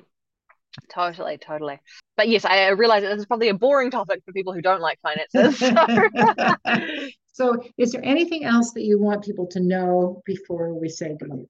Totally, 0.89 1.39
totally. 1.39 1.81
But 2.17 2.29
yes, 2.29 2.45
I 2.45 2.69
realize 2.69 3.03
that 3.03 3.09
this 3.09 3.21
is 3.21 3.27
probably 3.27 3.49
a 3.49 3.55
boring 3.55 3.91
topic 3.91 4.23
for 4.25 4.33
people 4.33 4.53
who 4.53 4.63
don't 4.63 4.81
like 4.81 5.01
finances. 5.01 5.59
So. 5.59 5.75
So, 7.39 7.63
is 7.77 7.93
there 7.93 8.05
anything 8.05 8.43
else 8.43 8.73
that 8.73 8.83
you 8.83 8.99
want 9.01 9.23
people 9.23 9.47
to 9.53 9.61
know 9.61 10.23
before 10.27 10.75
we 10.75 10.89
say 10.89 11.17
goodbye 11.21 11.45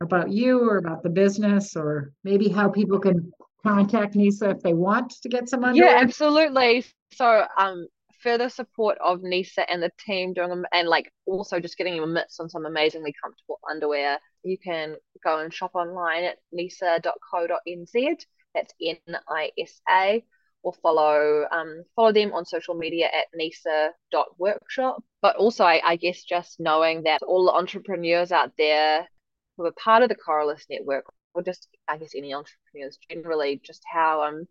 about 0.00 0.30
you 0.30 0.60
or 0.70 0.76
about 0.78 1.02
the 1.02 1.10
business, 1.10 1.74
or 1.74 2.12
maybe 2.22 2.48
how 2.48 2.68
people 2.68 3.00
can 3.00 3.32
contact 3.64 4.14
Nisa 4.14 4.50
if 4.50 4.60
they 4.60 4.72
want 4.72 5.10
to 5.20 5.28
get 5.28 5.48
some 5.48 5.64
underwear? 5.64 5.96
Yeah, 5.96 6.00
absolutely. 6.00 6.84
So, 7.14 7.44
um, 7.58 7.88
further 8.20 8.48
support 8.50 8.98
of 9.04 9.24
Nisa 9.24 9.68
and 9.68 9.82
the 9.82 9.90
team 10.06 10.32
doing 10.32 10.48
them, 10.48 10.64
and 10.72 10.86
like 10.86 11.10
also 11.26 11.58
just 11.58 11.76
getting 11.76 11.96
your 11.96 12.06
mitts 12.06 12.38
on 12.38 12.48
some 12.48 12.64
amazingly 12.64 13.12
comfortable 13.20 13.58
underwear. 13.68 14.20
You 14.44 14.58
can 14.58 14.94
go 15.24 15.40
and 15.40 15.52
shop 15.52 15.72
online 15.74 16.22
at 16.22 16.38
nisa.co.nz. 16.52 18.24
That's 18.54 18.74
N 18.80 18.96
I 19.28 19.50
S 19.58 19.80
A 19.90 20.22
or 20.62 20.72
follow 20.82 21.46
um, 21.50 21.84
follow 21.96 22.12
them 22.12 22.32
on 22.32 22.44
social 22.44 22.74
media 22.74 23.06
at 23.06 23.26
nisa.workshop. 23.34 25.02
But 25.20 25.36
also, 25.36 25.64
I, 25.64 25.80
I 25.84 25.96
guess 25.96 26.22
just 26.22 26.60
knowing 26.60 27.04
that 27.04 27.22
all 27.22 27.46
the 27.46 27.52
entrepreneurs 27.52 28.32
out 28.32 28.52
there 28.58 29.08
who 29.56 29.66
are 29.66 29.72
part 29.72 30.02
of 30.02 30.08
the 30.08 30.16
Coralus 30.16 30.64
network, 30.70 31.04
or 31.34 31.42
just 31.42 31.68
I 31.88 31.98
guess 31.98 32.12
any 32.16 32.34
entrepreneurs 32.34 32.98
generally, 33.10 33.60
just 33.64 33.82
how 33.90 34.22
um 34.22 34.46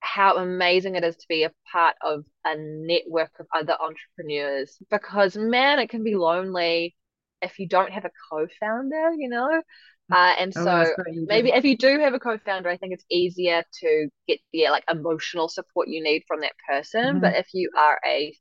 how 0.00 0.36
amazing 0.36 0.96
it 0.96 1.04
is 1.04 1.16
to 1.16 1.26
be 1.28 1.44
a 1.44 1.52
part 1.72 1.96
of 2.02 2.24
a 2.44 2.56
network 2.58 3.32
of 3.40 3.46
other 3.54 3.76
entrepreneurs. 3.80 4.78
Because 4.90 5.36
man, 5.36 5.78
it 5.78 5.88
can 5.88 6.04
be 6.04 6.14
lonely 6.14 6.94
if 7.42 7.58
you 7.58 7.68
don't 7.68 7.92
have 7.92 8.04
a 8.04 8.10
co-founder, 8.30 9.12
you 9.16 9.28
know. 9.28 9.62
Uh, 10.12 10.34
and 10.38 10.52
oh, 10.56 10.64
so 10.64 10.94
maybe 11.26 11.50
if 11.50 11.64
you 11.64 11.76
do 11.76 11.98
have 11.98 12.12
a 12.12 12.18
co-founder, 12.18 12.68
I 12.68 12.76
think 12.76 12.92
it's 12.92 13.06
easier 13.10 13.62
to 13.80 14.08
get 14.28 14.38
the 14.52 14.68
like 14.70 14.84
emotional 14.90 15.48
support 15.48 15.88
you 15.88 16.02
need 16.02 16.24
from 16.28 16.40
that 16.42 16.52
person. 16.68 17.04
Mm-hmm. 17.04 17.20
But 17.20 17.36
if 17.36 17.48
you 17.54 17.70
are 17.76 17.98
a 18.06 18.34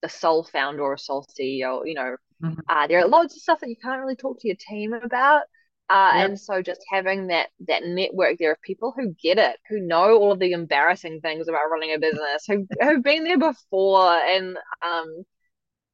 the 0.00 0.08
sole 0.08 0.44
founder 0.44 0.82
or 0.82 0.96
sole 0.96 1.26
CEO, 1.38 1.82
you 1.84 1.94
know, 1.94 2.16
mm-hmm. 2.42 2.60
uh, 2.68 2.86
there 2.86 3.00
are 3.00 3.06
loads 3.06 3.34
of 3.34 3.42
stuff 3.42 3.60
that 3.60 3.68
you 3.68 3.76
can't 3.82 4.00
really 4.00 4.16
talk 4.16 4.40
to 4.40 4.48
your 4.48 4.56
team 4.56 4.94
about. 4.94 5.42
Uh, 5.90 6.10
yep. 6.14 6.30
And 6.30 6.40
so 6.40 6.62
just 6.62 6.80
having 6.90 7.26
that 7.26 7.48
that 7.68 7.84
network 7.84 8.38
there 8.38 8.52
of 8.52 8.62
people 8.62 8.94
who 8.96 9.14
get 9.22 9.36
it, 9.36 9.58
who 9.68 9.78
know 9.78 10.16
all 10.16 10.32
of 10.32 10.38
the 10.38 10.52
embarrassing 10.52 11.20
things 11.20 11.48
about 11.48 11.70
running 11.70 11.92
a 11.92 11.98
business, 11.98 12.44
who 12.48 12.66
have 12.80 13.02
been 13.02 13.24
there 13.24 13.38
before, 13.38 14.14
and 14.14 14.56
um, 14.82 15.24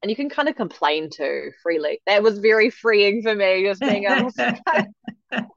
and 0.02 0.10
you 0.10 0.16
can 0.16 0.28
kind 0.28 0.48
of 0.48 0.56
complain 0.56 1.10
to 1.10 1.50
freely. 1.62 2.00
That 2.06 2.22
was 2.22 2.38
very 2.38 2.70
freeing 2.70 3.22
for 3.22 3.34
me, 3.34 3.64
just 3.64 3.80
being 3.80 4.04
able 4.04 4.30
to, 4.32 4.58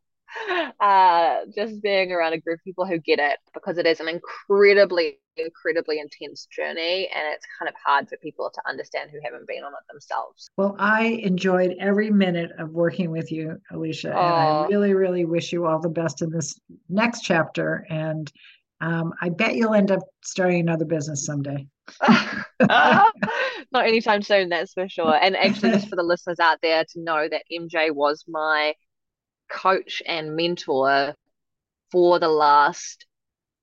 uh, 0.80 1.38
just 1.56 1.82
being 1.82 2.12
around 2.12 2.34
a 2.34 2.40
group 2.40 2.60
of 2.60 2.64
people 2.64 2.86
who 2.86 2.98
get 3.00 3.20
it 3.20 3.38
because 3.54 3.78
it 3.78 3.86
is 3.86 4.00
an 4.00 4.08
incredibly, 4.08 5.20
incredibly 5.38 6.00
intense 6.00 6.48
journey, 6.48 7.10
and 7.14 7.24
it's 7.34 7.46
kind 7.60 7.70
of 7.70 7.76
hard 7.84 8.08
for 8.08 8.18
people 8.18 8.50
to 8.54 8.62
understand 8.68 9.10
who 9.12 9.20
haven't 9.24 9.48
been 9.48 9.64
on 9.64 9.74
it 9.74 9.92
themselves. 9.92 10.50
Well, 10.58 10.76
I 10.80 11.06
enjoyed 11.24 11.76
every 11.80 12.12
minute 12.12 12.52
of 12.58 12.72
working 12.72 13.12
with 13.12 13.32
you, 13.32 13.58
Elisha, 13.72 14.10
and 14.10 14.18
I 14.18 14.68
really, 14.68 14.94
really 14.94 15.26
wish 15.26 15.52
you 15.52 15.66
all 15.66 15.80
the 15.80 15.90
best 15.90 16.22
in 16.22 16.32
this 16.32 16.60
next 16.90 17.22
chapter. 17.22 17.86
And 17.90 18.32
um, 18.80 19.14
I 19.22 19.30
bet 19.30 19.56
you'll 19.56 19.76
end 19.76 19.92
up 19.92 20.02
starting 20.24 20.62
another 20.62 20.86
business 20.86 21.26
someday. 21.26 21.68
Not 23.72 23.88
anytime 23.88 24.22
soon, 24.22 24.50
that's 24.50 24.74
for 24.74 24.90
sure. 24.90 25.16
And 25.16 25.36
actually, 25.36 25.72
just 25.72 25.88
for 25.88 25.96
the 25.96 26.04
listeners 26.04 26.40
out 26.40 26.58
there 26.62 26.84
to 26.84 27.00
know 27.00 27.28
that 27.30 27.44
MJ 27.52 27.94
was 27.94 28.26
my 28.28 28.74
coach 29.50 30.02
and 30.06 30.36
mentor 30.36 31.16
for 31.92 32.20
the 32.20 32.30
last 32.30 33.06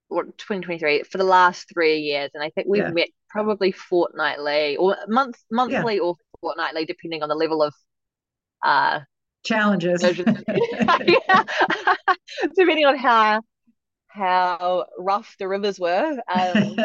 what 0.08 0.24
2023 0.38 1.02
for 1.02 1.18
the 1.18 1.24
last 1.24 1.68
three 1.72 1.98
years 1.98 2.30
and 2.32 2.42
i 2.42 2.48
think 2.50 2.66
we've 2.66 2.82
yeah. 2.82 2.90
met 2.90 3.08
probably 3.28 3.72
fortnightly 3.72 4.76
or 4.76 4.96
month 5.06 5.36
monthly 5.50 5.96
yeah. 5.96 6.00
or 6.00 6.14
fortnightly 6.40 6.86
depending 6.86 7.22
on 7.22 7.28
the 7.28 7.34
level 7.34 7.62
of 7.62 7.74
uh, 8.64 9.00
challenges. 9.44 10.02
yeah. 10.02 11.44
Depending 12.56 12.86
on 12.86 12.96
how 12.96 13.42
how 14.08 14.86
rough 14.98 15.36
the 15.38 15.48
rivers 15.48 15.78
were. 15.78 16.18
Um, 16.32 16.76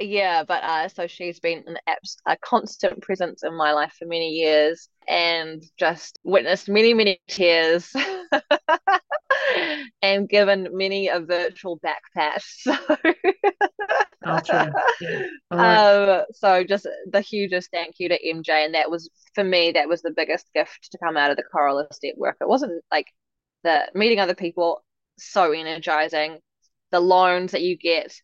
yeah, 0.00 0.42
but 0.42 0.62
uh, 0.62 0.88
so 0.88 1.06
she's 1.06 1.40
been 1.40 1.62
an 1.66 1.78
abs- 1.86 2.18
a 2.26 2.36
constant 2.36 3.00
presence 3.00 3.44
in 3.44 3.54
my 3.54 3.72
life 3.72 3.94
for 3.98 4.06
many 4.06 4.30
years, 4.30 4.88
and 5.08 5.62
just 5.78 6.18
witnessed 6.24 6.68
many 6.68 6.94
many 6.94 7.20
tears, 7.28 7.92
and 10.02 10.28
given 10.28 10.68
many 10.72 11.08
a 11.08 11.20
virtual 11.20 11.76
back 11.76 12.02
pat. 12.14 12.42
So. 12.62 12.76
um, 15.50 16.24
so 16.32 16.64
just 16.64 16.88
the 17.10 17.20
hugest 17.20 17.70
thank 17.70 17.96
you 17.98 18.08
to 18.08 18.18
MJ, 18.26 18.64
and 18.64 18.74
that 18.74 18.90
was 18.90 19.10
for 19.34 19.44
me 19.44 19.72
that 19.72 19.88
was 19.88 20.02
the 20.02 20.14
biggest 20.16 20.46
gift 20.54 20.88
to 20.92 20.98
come 20.98 21.16
out 21.16 21.30
of 21.30 21.36
the 21.36 21.44
Coralus 21.54 21.98
Network. 22.02 22.36
It 22.40 22.48
wasn't 22.48 22.82
like 22.90 23.06
the 23.64 23.88
meeting 23.94 24.20
other 24.20 24.34
people 24.34 24.82
so 25.18 25.52
energizing, 25.52 26.38
the 26.90 27.00
loans 27.00 27.52
that 27.52 27.62
you 27.62 27.76
get 27.76 28.14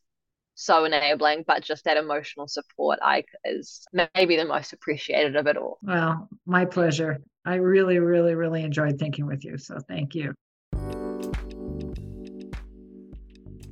so 0.60 0.84
enabling, 0.84 1.44
but 1.46 1.62
just 1.62 1.84
that 1.84 1.96
emotional 1.96 2.46
support 2.46 2.98
I 3.02 3.24
is 3.44 3.86
maybe 4.14 4.36
the 4.36 4.44
most 4.44 4.72
appreciated 4.74 5.34
of 5.34 5.46
it 5.46 5.56
all. 5.56 5.78
Well, 5.82 6.28
my 6.44 6.66
pleasure. 6.66 7.18
I 7.46 7.54
really, 7.54 7.98
really, 7.98 8.34
really 8.34 8.62
enjoyed 8.62 8.98
thinking 8.98 9.26
with 9.26 9.42
you. 9.44 9.56
So 9.56 9.78
thank 9.88 10.14
you. 10.14 10.34